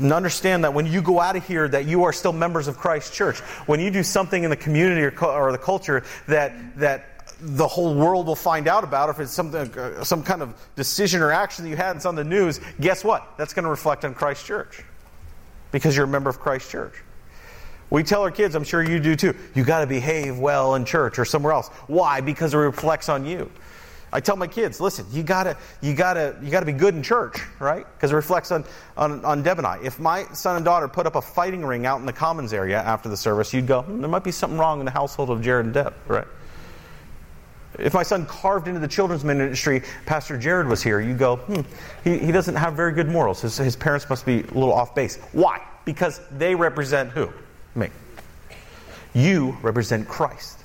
And 0.01 0.11
understand 0.11 0.65
that 0.65 0.73
when 0.73 0.87
you 0.87 1.03
go 1.03 1.21
out 1.21 1.37
of 1.37 1.47
here, 1.47 1.69
that 1.69 1.85
you 1.85 2.05
are 2.05 2.15
still 2.15 2.33
members 2.33 2.67
of 2.67 2.79
Christ 2.79 3.13
Church. 3.13 3.41
When 3.67 3.79
you 3.79 3.91
do 3.91 4.03
something 4.03 4.43
in 4.43 4.49
the 4.49 4.57
community 4.57 5.03
or, 5.03 5.25
or 5.27 5.53
the 5.53 5.59
culture 5.59 6.03
that, 6.29 6.79
that 6.79 7.37
the 7.41 7.69
whole 7.69 7.95
world 7.95 8.27
will 8.27 8.35
find 8.35 8.69
out 8.69 8.85
about, 8.85 9.11
if 9.11 9.21
it's 9.21 9.33
something, 9.33 9.71
uh, 9.79 10.03
some 10.03 10.23
kind 10.23 10.41
of 10.41 10.55
decision 10.77 11.21
or 11.21 11.31
action 11.31 11.65
that 11.65 11.71
you 11.71 11.77
had 11.77 11.91
and 11.91 11.97
it's 11.99 12.07
on 12.07 12.15
the 12.15 12.25
news, 12.25 12.59
guess 12.81 13.05
what? 13.05 13.37
That's 13.37 13.53
going 13.53 13.65
to 13.65 13.71
reflect 13.71 14.07
on 14.07 14.15
Christ 14.15 14.47
Church 14.47 14.83
because 15.73 15.95
you're 15.95 16.07
a 16.07 16.09
member 16.09 16.31
of 16.31 16.41
Christ 16.41 16.71
Church. 16.71 16.95
We 17.93 18.03
tell 18.03 18.23
our 18.23 18.31
kids, 18.31 18.55
I'm 18.55 18.65
sure 18.65 18.83
you 18.83 18.99
do 18.99 19.15
too, 19.15 19.37
you 19.55 19.65
got 19.65 19.81
to 19.81 19.87
behave 19.87 20.39
well 20.39 20.77
in 20.77 20.87
church 20.87 21.19
or 21.19 21.27
somewhere 21.27 21.53
else. 21.53 21.69
Why? 21.89 22.23
Because 22.23 22.55
it 22.55 22.57
reflects 22.57 23.11
on 23.11 23.27
you. 23.27 23.53
I 24.11 24.21
tell 24.21 24.35
my 24.35 24.47
kids, 24.47 24.81
listen, 24.81 25.05
you 25.11 25.23
gotta, 25.23 25.59
you 25.83 25.95
gotta, 25.95 26.37
you 26.43 26.51
gotta 26.51 26.65
be 26.65 26.73
good 26.73 26.95
in 26.95 27.03
church, 27.03 27.39
right? 27.59 27.87
Because 27.95 28.13
it 28.13 28.15
reflects 28.15 28.51
on, 28.51 28.65
on, 28.97 29.23
on 29.27 29.43
Deb 29.43 29.59
and 29.59 29.67
I. 29.67 29.79
If 29.83 30.01
my 30.01 30.25
son 30.33 30.57
and 30.57 30.65
daughter 30.65 30.89
put 30.89 31.07
up 31.07 31.17
a 31.17 31.23
fighting 31.23 31.65
ring 31.67 31.85
out 31.85 32.01
in 32.01 32.07
the 32.07 32.13
commons 32.15 32.55
area 32.55 32.79
after 32.79 33.11
the 33.11 33.17
service, 33.17 33.53
you'd 33.53 33.67
go, 33.67 33.83
hmm, 33.83 34.01
there 34.01 34.09
might 34.09 34.25
be 34.25 34.33
something 34.33 34.59
wrong 34.59 34.81
in 34.81 34.87
the 34.87 34.91
household 34.91 35.29
of 35.29 35.43
Jared 35.43 35.67
and 35.67 35.75
Deb, 35.75 35.95
right? 36.09 36.27
If 37.79 37.93
my 37.93 38.03
son 38.03 38.25
carved 38.25 38.69
into 38.69 38.81
the 38.81 38.89
children's 38.89 39.25
ministry, 39.25 39.83
Pastor 40.07 40.39
Jared 40.39 40.67
was 40.67 40.83
here, 40.83 41.01
you 41.01 41.15
go, 41.15 41.37
hmm, 41.37 41.61
he, 42.05 42.19
he 42.19 42.33
doesn't 42.33 42.57
have 42.57 42.73
very 42.73 42.93
good 42.93 43.09
morals. 43.09 43.43
His, 43.43 43.59
his 43.59 43.77
parents 43.77 44.09
must 44.09 44.25
be 44.25 44.41
a 44.41 44.55
little 44.55 44.73
off 44.73 44.95
base. 44.95 45.17
Why? 45.33 45.61
Because 45.85 46.23
they 46.31 46.55
represent 46.55 47.11
who? 47.11 47.31
Me. 47.75 47.89
You 49.15 49.57
represent 49.63 50.09
Christ. 50.09 50.59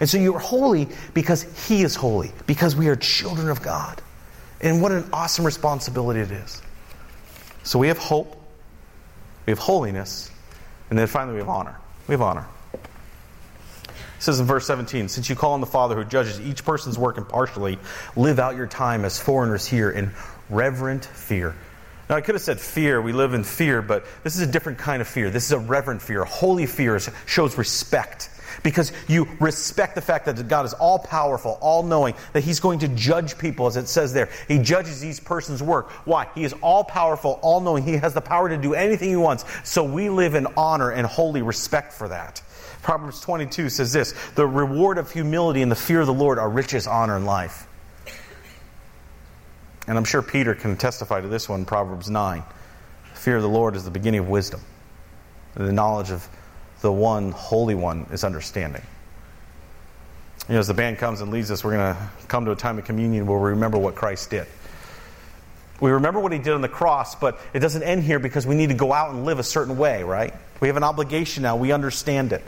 And 0.00 0.08
so 0.08 0.18
you're 0.18 0.38
holy 0.38 0.88
because 1.14 1.42
He 1.68 1.82
is 1.82 1.94
holy, 1.94 2.32
because 2.46 2.76
we 2.76 2.88
are 2.88 2.96
children 2.96 3.48
of 3.48 3.62
God. 3.62 4.00
And 4.60 4.80
what 4.80 4.92
an 4.92 5.08
awesome 5.12 5.44
responsibility 5.44 6.20
it 6.20 6.30
is. 6.30 6.62
So 7.64 7.78
we 7.78 7.88
have 7.88 7.98
hope, 7.98 8.36
we 9.46 9.50
have 9.50 9.58
holiness, 9.58 10.30
and 10.90 10.98
then 10.98 11.06
finally 11.06 11.34
we 11.34 11.40
have 11.40 11.48
honor. 11.48 11.76
We 12.06 12.12
have 12.12 12.22
honor. 12.22 12.46
It 12.74 14.24
says 14.24 14.38
in 14.38 14.46
verse 14.46 14.66
17, 14.66 15.08
since 15.08 15.28
you 15.28 15.34
call 15.34 15.52
on 15.52 15.60
the 15.60 15.66
Father 15.66 15.96
who 15.96 16.04
judges 16.04 16.40
each 16.40 16.64
person's 16.64 16.96
work 16.96 17.18
impartially, 17.18 17.78
live 18.14 18.38
out 18.38 18.56
your 18.56 18.68
time 18.68 19.04
as 19.04 19.18
foreigners 19.18 19.66
here 19.66 19.90
in 19.90 20.12
reverent 20.48 21.04
fear. 21.04 21.56
Now, 22.12 22.18
I 22.18 22.20
could 22.20 22.34
have 22.34 22.42
said 22.42 22.60
fear. 22.60 23.00
We 23.00 23.14
live 23.14 23.32
in 23.32 23.42
fear, 23.42 23.80
but 23.80 24.04
this 24.22 24.36
is 24.36 24.42
a 24.42 24.46
different 24.46 24.76
kind 24.76 25.00
of 25.00 25.08
fear. 25.08 25.30
This 25.30 25.46
is 25.46 25.52
a 25.52 25.58
reverent 25.58 26.02
fear. 26.02 26.26
Holy 26.26 26.66
fear 26.66 27.00
shows 27.24 27.56
respect 27.56 28.28
because 28.62 28.92
you 29.08 29.26
respect 29.40 29.94
the 29.94 30.02
fact 30.02 30.26
that 30.26 30.46
God 30.46 30.66
is 30.66 30.74
all 30.74 30.98
powerful, 30.98 31.56
all 31.62 31.82
knowing, 31.82 32.14
that 32.34 32.44
He's 32.44 32.60
going 32.60 32.80
to 32.80 32.88
judge 32.88 33.38
people, 33.38 33.66
as 33.66 33.78
it 33.78 33.88
says 33.88 34.12
there. 34.12 34.28
He 34.46 34.58
judges 34.58 35.02
each 35.02 35.24
person's 35.24 35.62
work. 35.62 35.90
Why? 36.04 36.28
He 36.34 36.44
is 36.44 36.52
all 36.60 36.84
powerful, 36.84 37.38
all 37.40 37.62
knowing. 37.62 37.82
He 37.82 37.94
has 37.94 38.12
the 38.12 38.20
power 38.20 38.50
to 38.50 38.58
do 38.58 38.74
anything 38.74 39.08
He 39.08 39.16
wants. 39.16 39.46
So 39.64 39.82
we 39.82 40.10
live 40.10 40.34
in 40.34 40.46
honor 40.54 40.90
and 40.90 41.06
holy 41.06 41.40
respect 41.40 41.94
for 41.94 42.08
that. 42.08 42.42
Proverbs 42.82 43.22
22 43.22 43.70
says 43.70 43.90
this 43.90 44.12
The 44.34 44.46
reward 44.46 44.98
of 44.98 45.10
humility 45.10 45.62
and 45.62 45.72
the 45.72 45.76
fear 45.76 46.02
of 46.02 46.06
the 46.06 46.12
Lord 46.12 46.38
are 46.38 46.50
riches, 46.50 46.86
honor, 46.86 47.16
and 47.16 47.24
life. 47.24 47.66
And 49.86 49.98
I'm 49.98 50.04
sure 50.04 50.22
Peter 50.22 50.54
can 50.54 50.76
testify 50.76 51.20
to 51.20 51.28
this 51.28 51.48
one, 51.48 51.64
Proverbs 51.64 52.08
9. 52.08 52.42
The 53.12 53.18
fear 53.18 53.36
of 53.36 53.42
the 53.42 53.48
Lord 53.48 53.76
is 53.76 53.84
the 53.84 53.90
beginning 53.90 54.20
of 54.20 54.28
wisdom, 54.28 54.60
the 55.54 55.72
knowledge 55.72 56.10
of 56.10 56.26
the 56.80 56.92
one 56.92 57.30
holy 57.30 57.74
one 57.74 58.06
is 58.10 58.24
understanding. 58.24 58.82
You 60.48 60.54
know, 60.54 60.60
as 60.60 60.66
the 60.66 60.74
band 60.74 60.98
comes 60.98 61.20
and 61.20 61.30
leads 61.30 61.50
us, 61.50 61.62
we're 61.62 61.76
going 61.76 61.94
to 61.94 62.08
come 62.26 62.44
to 62.46 62.50
a 62.50 62.56
time 62.56 62.78
of 62.78 62.84
communion 62.84 63.26
where 63.26 63.38
we 63.38 63.50
remember 63.50 63.78
what 63.78 63.94
Christ 63.94 64.30
did. 64.30 64.46
We 65.80 65.90
remember 65.90 66.20
what 66.20 66.32
he 66.32 66.38
did 66.38 66.52
on 66.52 66.60
the 66.60 66.68
cross, 66.68 67.14
but 67.14 67.40
it 67.54 67.60
doesn't 67.60 67.82
end 67.82 68.02
here 68.02 68.18
because 68.18 68.46
we 68.46 68.54
need 68.54 68.68
to 68.68 68.74
go 68.74 68.92
out 68.92 69.10
and 69.10 69.24
live 69.24 69.38
a 69.38 69.44
certain 69.44 69.76
way, 69.78 70.02
right? 70.02 70.34
We 70.60 70.68
have 70.68 70.76
an 70.76 70.84
obligation 70.84 71.42
now. 71.42 71.56
We 71.56 71.72
understand 71.72 72.32
it. 72.32 72.44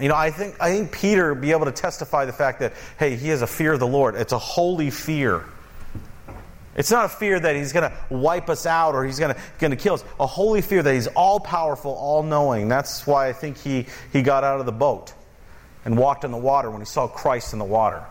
You 0.00 0.08
know, 0.08 0.14
I 0.14 0.30
think, 0.30 0.56
I 0.60 0.70
think 0.70 0.92
Peter 0.92 1.34
be 1.34 1.50
able 1.52 1.66
to 1.66 1.72
testify 1.72 2.24
the 2.24 2.32
fact 2.32 2.60
that, 2.60 2.72
hey, 2.98 3.16
he 3.16 3.28
has 3.28 3.42
a 3.42 3.46
fear 3.46 3.72
of 3.72 3.80
the 3.80 3.86
Lord. 3.86 4.14
It's 4.14 4.32
a 4.32 4.38
holy 4.38 4.90
fear. 4.90 5.44
It's 6.80 6.90
not 6.90 7.04
a 7.04 7.08
fear 7.10 7.38
that 7.38 7.54
he's 7.56 7.74
going 7.74 7.90
to 7.90 7.96
wipe 8.08 8.48
us 8.48 8.64
out 8.64 8.94
or 8.94 9.04
he's 9.04 9.18
going 9.18 9.34
to, 9.58 9.76
kill 9.76 9.92
us. 9.92 10.04
A 10.18 10.26
holy 10.26 10.62
fear 10.62 10.82
that 10.82 10.94
he's 10.94 11.08
all 11.08 11.38
powerful, 11.38 11.92
all 11.92 12.22
knowing. 12.22 12.68
That's 12.68 13.06
why 13.06 13.28
I 13.28 13.34
think 13.34 13.58
he, 13.58 13.84
he 14.14 14.22
got 14.22 14.44
out 14.44 14.60
of 14.60 14.66
the 14.66 14.72
boat 14.72 15.12
and 15.84 15.98
walked 15.98 16.24
in 16.24 16.30
the 16.30 16.38
water 16.38 16.70
when 16.70 16.80
he 16.80 16.86
saw 16.86 17.06
Christ 17.06 17.52
in 17.52 17.58
the 17.58 17.66
water. 17.66 18.02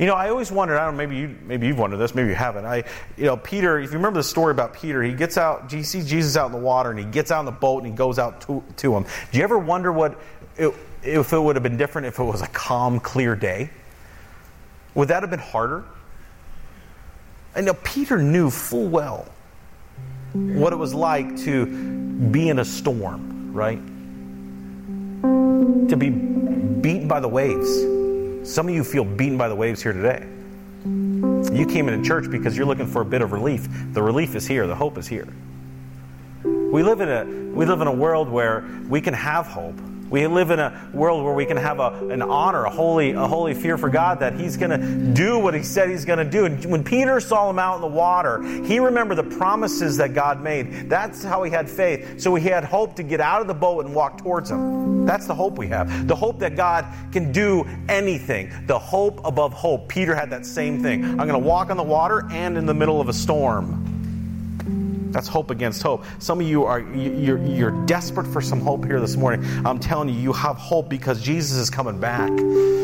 You 0.00 0.06
know, 0.06 0.14
I 0.14 0.30
always 0.30 0.50
wondered, 0.50 0.78
I 0.78 0.84
don't 0.84 0.94
know, 0.94 0.98
maybe, 0.98 1.16
you, 1.16 1.38
maybe 1.44 1.68
you've 1.68 1.78
wondered 1.78 1.98
this, 1.98 2.12
maybe 2.12 2.30
you 2.30 2.34
haven't. 2.34 2.64
I, 2.64 2.82
you 3.16 3.26
know, 3.26 3.36
Peter, 3.36 3.78
if 3.78 3.92
you 3.92 3.98
remember 3.98 4.18
the 4.18 4.24
story 4.24 4.50
about 4.50 4.74
Peter, 4.74 5.00
he 5.00 5.12
gets 5.12 5.38
out, 5.38 5.70
he 5.70 5.84
sees 5.84 6.10
Jesus 6.10 6.36
out 6.36 6.46
in 6.46 6.52
the 6.52 6.58
water 6.58 6.90
and 6.90 6.98
he 6.98 7.04
gets 7.04 7.30
out 7.30 7.38
in 7.38 7.46
the 7.46 7.52
boat 7.52 7.84
and 7.84 7.92
he 7.92 7.96
goes 7.96 8.18
out 8.18 8.40
to, 8.48 8.64
to 8.78 8.96
him. 8.96 9.04
Do 9.30 9.38
you 9.38 9.44
ever 9.44 9.60
wonder 9.60 9.92
what, 9.92 10.20
it, 10.56 10.74
if 11.04 11.32
it 11.32 11.38
would 11.38 11.54
have 11.54 11.62
been 11.62 11.76
different 11.76 12.08
if 12.08 12.18
it 12.18 12.24
was 12.24 12.42
a 12.42 12.48
calm, 12.48 12.98
clear 12.98 13.36
day? 13.36 13.70
Would 14.96 15.06
that 15.06 15.22
have 15.22 15.30
been 15.30 15.38
harder? 15.38 15.84
And 17.54 17.66
now 17.66 17.76
Peter 17.84 18.18
knew 18.18 18.50
full 18.50 18.88
well 18.88 19.26
what 20.32 20.72
it 20.72 20.76
was 20.76 20.94
like 20.94 21.36
to 21.38 21.66
be 22.30 22.48
in 22.48 22.58
a 22.58 22.64
storm, 22.64 23.52
right? 23.52 23.78
To 25.88 25.96
be 25.96 26.08
beaten 26.08 27.06
by 27.06 27.20
the 27.20 27.28
waves. 27.28 28.50
Some 28.50 28.68
of 28.68 28.74
you 28.74 28.82
feel 28.82 29.04
beaten 29.04 29.36
by 29.36 29.48
the 29.48 29.54
waves 29.54 29.82
here 29.82 29.92
today. 29.92 30.26
You 30.84 31.66
came 31.66 31.88
into 31.88 32.06
church 32.06 32.30
because 32.30 32.56
you're 32.56 32.66
looking 32.66 32.86
for 32.86 33.02
a 33.02 33.04
bit 33.04 33.20
of 33.20 33.32
relief. 33.32 33.68
The 33.92 34.02
relief 34.02 34.34
is 34.34 34.46
here, 34.46 34.66
the 34.66 34.74
hope 34.74 34.96
is 34.96 35.06
here. 35.06 35.28
We 36.44 36.82
live 36.82 37.00
in 37.00 37.08
a, 37.08 37.24
we 37.54 37.66
live 37.66 37.82
in 37.82 37.86
a 37.86 37.92
world 37.92 38.28
where 38.28 38.64
we 38.88 39.00
can 39.00 39.14
have 39.14 39.46
hope 39.46 39.78
we 40.12 40.26
live 40.26 40.50
in 40.50 40.60
a 40.60 40.90
world 40.92 41.24
where 41.24 41.32
we 41.32 41.46
can 41.46 41.56
have 41.56 41.80
a, 41.80 42.08
an 42.08 42.20
honor, 42.20 42.66
a 42.66 42.70
holy, 42.70 43.12
a 43.12 43.26
holy 43.26 43.54
fear 43.54 43.78
for 43.78 43.88
God 43.88 44.20
that 44.20 44.38
He's 44.38 44.58
going 44.58 44.78
to 44.78 45.12
do 45.14 45.38
what 45.38 45.54
He 45.54 45.62
said 45.62 45.88
He's 45.88 46.04
going 46.04 46.18
to 46.18 46.30
do. 46.30 46.44
And 46.44 46.64
when 46.66 46.84
Peter 46.84 47.18
saw 47.18 47.48
him 47.48 47.58
out 47.58 47.76
in 47.76 47.80
the 47.80 47.86
water, 47.86 48.42
he 48.42 48.78
remembered 48.78 49.16
the 49.16 49.24
promises 49.24 49.96
that 49.96 50.12
God 50.12 50.42
made. 50.42 50.90
That's 50.90 51.24
how 51.24 51.42
he 51.42 51.50
had 51.50 51.68
faith. 51.68 52.20
So 52.20 52.34
he 52.34 52.46
had 52.48 52.62
hope 52.62 52.94
to 52.96 53.02
get 53.02 53.20
out 53.20 53.40
of 53.40 53.46
the 53.46 53.54
boat 53.54 53.86
and 53.86 53.94
walk 53.94 54.18
towards 54.18 54.50
Him. 54.50 55.06
That's 55.06 55.26
the 55.26 55.34
hope 55.34 55.56
we 55.56 55.68
have. 55.68 56.06
The 56.06 56.16
hope 56.16 56.38
that 56.40 56.56
God 56.56 56.84
can 57.10 57.32
do 57.32 57.64
anything. 57.88 58.52
The 58.66 58.78
hope 58.78 59.24
above 59.24 59.52
hope. 59.52 59.88
Peter 59.88 60.14
had 60.14 60.30
that 60.30 60.44
same 60.44 60.82
thing. 60.82 61.04
I'm 61.04 61.16
going 61.16 61.28
to 61.30 61.38
walk 61.38 61.70
on 61.70 61.76
the 61.76 61.82
water 61.82 62.28
and 62.30 62.58
in 62.58 62.66
the 62.66 62.74
middle 62.74 63.00
of 63.00 63.08
a 63.08 63.12
storm. 63.14 63.91
That's 65.12 65.28
hope 65.28 65.50
against 65.50 65.82
hope. 65.82 66.04
Some 66.18 66.40
of 66.40 66.46
you 66.46 66.64
are 66.64 66.80
you're, 66.80 67.38
you're 67.38 67.86
desperate 67.86 68.26
for 68.26 68.40
some 68.40 68.60
hope 68.60 68.84
here 68.84 69.00
this 69.00 69.16
morning. 69.16 69.44
I'm 69.64 69.78
telling 69.78 70.08
you, 70.08 70.14
you 70.14 70.32
have 70.32 70.56
hope 70.56 70.88
because 70.88 71.20
Jesus 71.22 71.56
is 71.56 71.70
coming 71.70 72.00
back. 72.00 72.30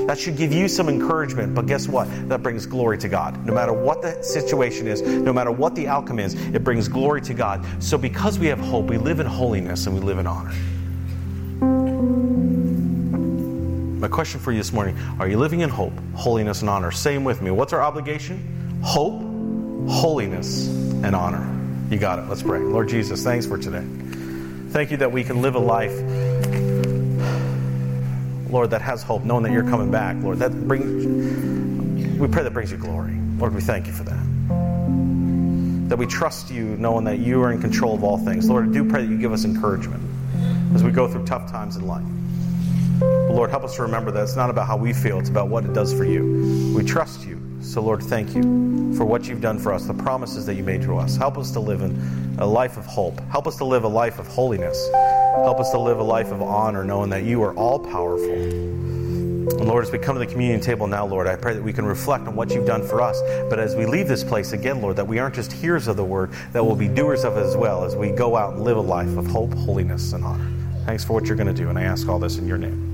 That 0.06 0.18
should 0.18 0.36
give 0.36 0.52
you 0.52 0.68
some 0.68 0.88
encouragement. 0.88 1.54
But 1.54 1.66
guess 1.66 1.88
what? 1.88 2.08
That 2.28 2.42
brings 2.42 2.66
glory 2.66 2.98
to 2.98 3.08
God. 3.08 3.44
No 3.44 3.52
matter 3.52 3.72
what 3.72 4.02
the 4.02 4.22
situation 4.22 4.86
is, 4.86 5.02
no 5.02 5.32
matter 5.32 5.50
what 5.50 5.74
the 5.74 5.88
outcome 5.88 6.18
is, 6.18 6.34
it 6.34 6.62
brings 6.62 6.88
glory 6.88 7.22
to 7.22 7.34
God. 7.34 7.64
So 7.82 7.98
because 7.98 8.38
we 8.38 8.46
have 8.46 8.60
hope, 8.60 8.86
we 8.86 8.98
live 8.98 9.20
in 9.20 9.26
holiness 9.26 9.86
and 9.86 9.94
we 9.94 10.00
live 10.00 10.18
in 10.18 10.26
honor. 10.26 10.54
My 13.98 14.06
question 14.06 14.38
for 14.38 14.52
you 14.52 14.58
this 14.58 14.72
morning 14.72 14.96
are 15.18 15.28
you 15.28 15.38
living 15.38 15.60
in 15.60 15.68
hope, 15.70 15.92
holiness, 16.14 16.60
and 16.60 16.70
honor? 16.70 16.92
Same 16.92 17.24
with 17.24 17.42
me. 17.42 17.50
What's 17.50 17.72
our 17.72 17.82
obligation? 17.82 18.80
Hope, 18.82 19.20
holiness, 19.90 20.68
and 20.68 21.16
honor. 21.16 21.58
You 21.90 21.96
got 21.96 22.18
it. 22.18 22.29
Let's 22.29 22.42
pray. 22.42 22.59
Lord 22.59 22.88
Jesus, 22.88 23.24
thanks 23.24 23.46
for 23.46 23.57
today. 23.57 23.85
Thank 24.70 24.90
you 24.90 24.98
that 24.98 25.11
we 25.11 25.24
can 25.24 25.40
live 25.40 25.55
a 25.55 25.59
life, 25.59 25.92
Lord, 28.51 28.70
that 28.70 28.83
has 28.83 29.03
hope, 29.03 29.24
knowing 29.24 29.44
that 29.44 29.53
you're 29.53 29.64
coming 29.64 29.90
back. 29.90 30.16
Lord, 30.22 30.38
that 30.40 30.53
brings, 30.68 32.18
we 32.18 32.29
pray 32.29 32.42
that 32.42 32.53
brings 32.53 32.70
you 32.70 32.77
glory. 32.77 33.16
Lord, 33.38 33.55
we 33.55 33.62
thank 33.62 33.87
you 33.87 33.94
for 33.94 34.05
that. 34.05 35.88
That 35.88 35.96
we 35.96 36.05
trust 36.05 36.51
you, 36.51 36.77
knowing 36.77 37.05
that 37.05 37.20
you 37.20 37.42
are 37.42 37.51
in 37.53 37.61
control 37.61 37.94
of 37.94 38.05
all 38.05 38.18
things. 38.18 38.51
Lord, 38.51 38.68
I 38.68 38.72
do 38.72 38.87
pray 38.87 39.07
that 39.07 39.11
you 39.11 39.16
give 39.16 39.33
us 39.33 39.46
encouragement 39.46 40.03
as 40.74 40.85
we 40.85 40.90
go 40.90 41.09
through 41.09 41.24
tough 41.24 41.51
times 41.51 41.77
in 41.77 41.87
life. 41.87 42.05
But 43.01 43.33
Lord, 43.33 43.48
help 43.48 43.64
us 43.64 43.77
to 43.77 43.83
remember 43.83 44.11
that 44.11 44.22
it's 44.22 44.37
not 44.37 44.51
about 44.51 44.66
how 44.66 44.77
we 44.77 44.92
feel, 44.92 45.18
it's 45.18 45.31
about 45.31 45.48
what 45.48 45.64
it 45.64 45.72
does 45.72 45.94
for 45.94 46.05
you. 46.05 46.74
We 46.77 46.85
trust 46.85 47.27
you. 47.27 47.38
So, 47.68 47.83
Lord, 47.83 48.02
thank 48.02 48.35
you 48.35 48.94
for 48.96 49.04
what 49.04 49.28
you've 49.28 49.42
done 49.42 49.59
for 49.59 49.74
us, 49.74 49.85
the 49.85 49.92
promises 49.92 50.46
that 50.46 50.54
you 50.54 50.62
made 50.62 50.81
to 50.83 50.96
us. 50.96 51.18
Help 51.18 51.37
us 51.37 51.50
to 51.50 51.61
live 51.61 51.83
in 51.83 52.37
a 52.38 52.46
life 52.46 52.78
of 52.78 52.87
hope. 52.87 53.20
Help 53.28 53.46
us 53.46 53.57
to 53.57 53.66
live 53.66 53.85
a 53.85 53.88
life 53.88 54.18
of 54.18 54.26
holiness. 54.26 54.88
Help 54.92 55.61
us 55.61 55.70
to 55.72 55.78
live 55.78 55.98
a 55.98 56.02
life 56.02 56.33
of 56.33 56.40
honor, 56.40 56.83
knowing 56.83 57.11
that 57.11 57.24
you 57.24 57.42
are 57.42 57.52
all 57.57 57.78
powerful. 57.78 58.33
And 58.33 59.66
Lord, 59.66 59.85
as 59.85 59.92
we 59.92 59.98
come 59.98 60.14
to 60.14 60.18
the 60.18 60.26
communion 60.26 60.62
table 60.62 60.87
now, 60.87 61.04
Lord, 61.04 61.26
I 61.26 61.37
pray 61.37 61.52
that 61.52 61.62
we 61.62 61.74
can 61.74 61.85
reflect 61.85 62.26
on 62.26 62.35
what 62.35 62.50
you've 62.50 62.66
done 62.66 62.83
for 62.88 63.02
us. 63.02 63.20
But 63.50 63.59
as 63.59 63.76
we 63.76 63.85
leave 63.85 64.09
this 64.09 64.24
place 64.24 64.52
again, 64.52 64.81
Lord, 64.81 64.96
that 64.96 65.07
we 65.07 65.18
aren't 65.18 65.35
just 65.35 65.52
hearers 65.52 65.88
of 65.88 65.98
the 65.98 66.04
word, 66.04 66.33
that 66.52 66.64
we'll 66.64 66.74
be 66.74 66.88
doers 66.88 67.22
of 67.22 67.37
it 67.37 67.42
as 67.42 67.54
well 67.54 67.85
as 67.85 67.94
we 67.94 68.12
go 68.12 68.35
out 68.35 68.54
and 68.54 68.64
live 68.64 68.78
a 68.78 68.81
life 68.81 69.14
of 69.18 69.26
hope, 69.26 69.52
holiness, 69.52 70.14
and 70.14 70.24
honor. 70.24 70.50
Thanks 70.87 71.04
for 71.04 71.12
what 71.12 71.26
you're 71.26 71.37
going 71.37 71.54
to 71.54 71.62
do, 71.62 71.68
and 71.68 71.78
I 71.78 71.83
ask 71.83 72.09
all 72.09 72.18
this 72.18 72.38
in 72.38 72.48
your 72.48 72.57
name. 72.57 72.88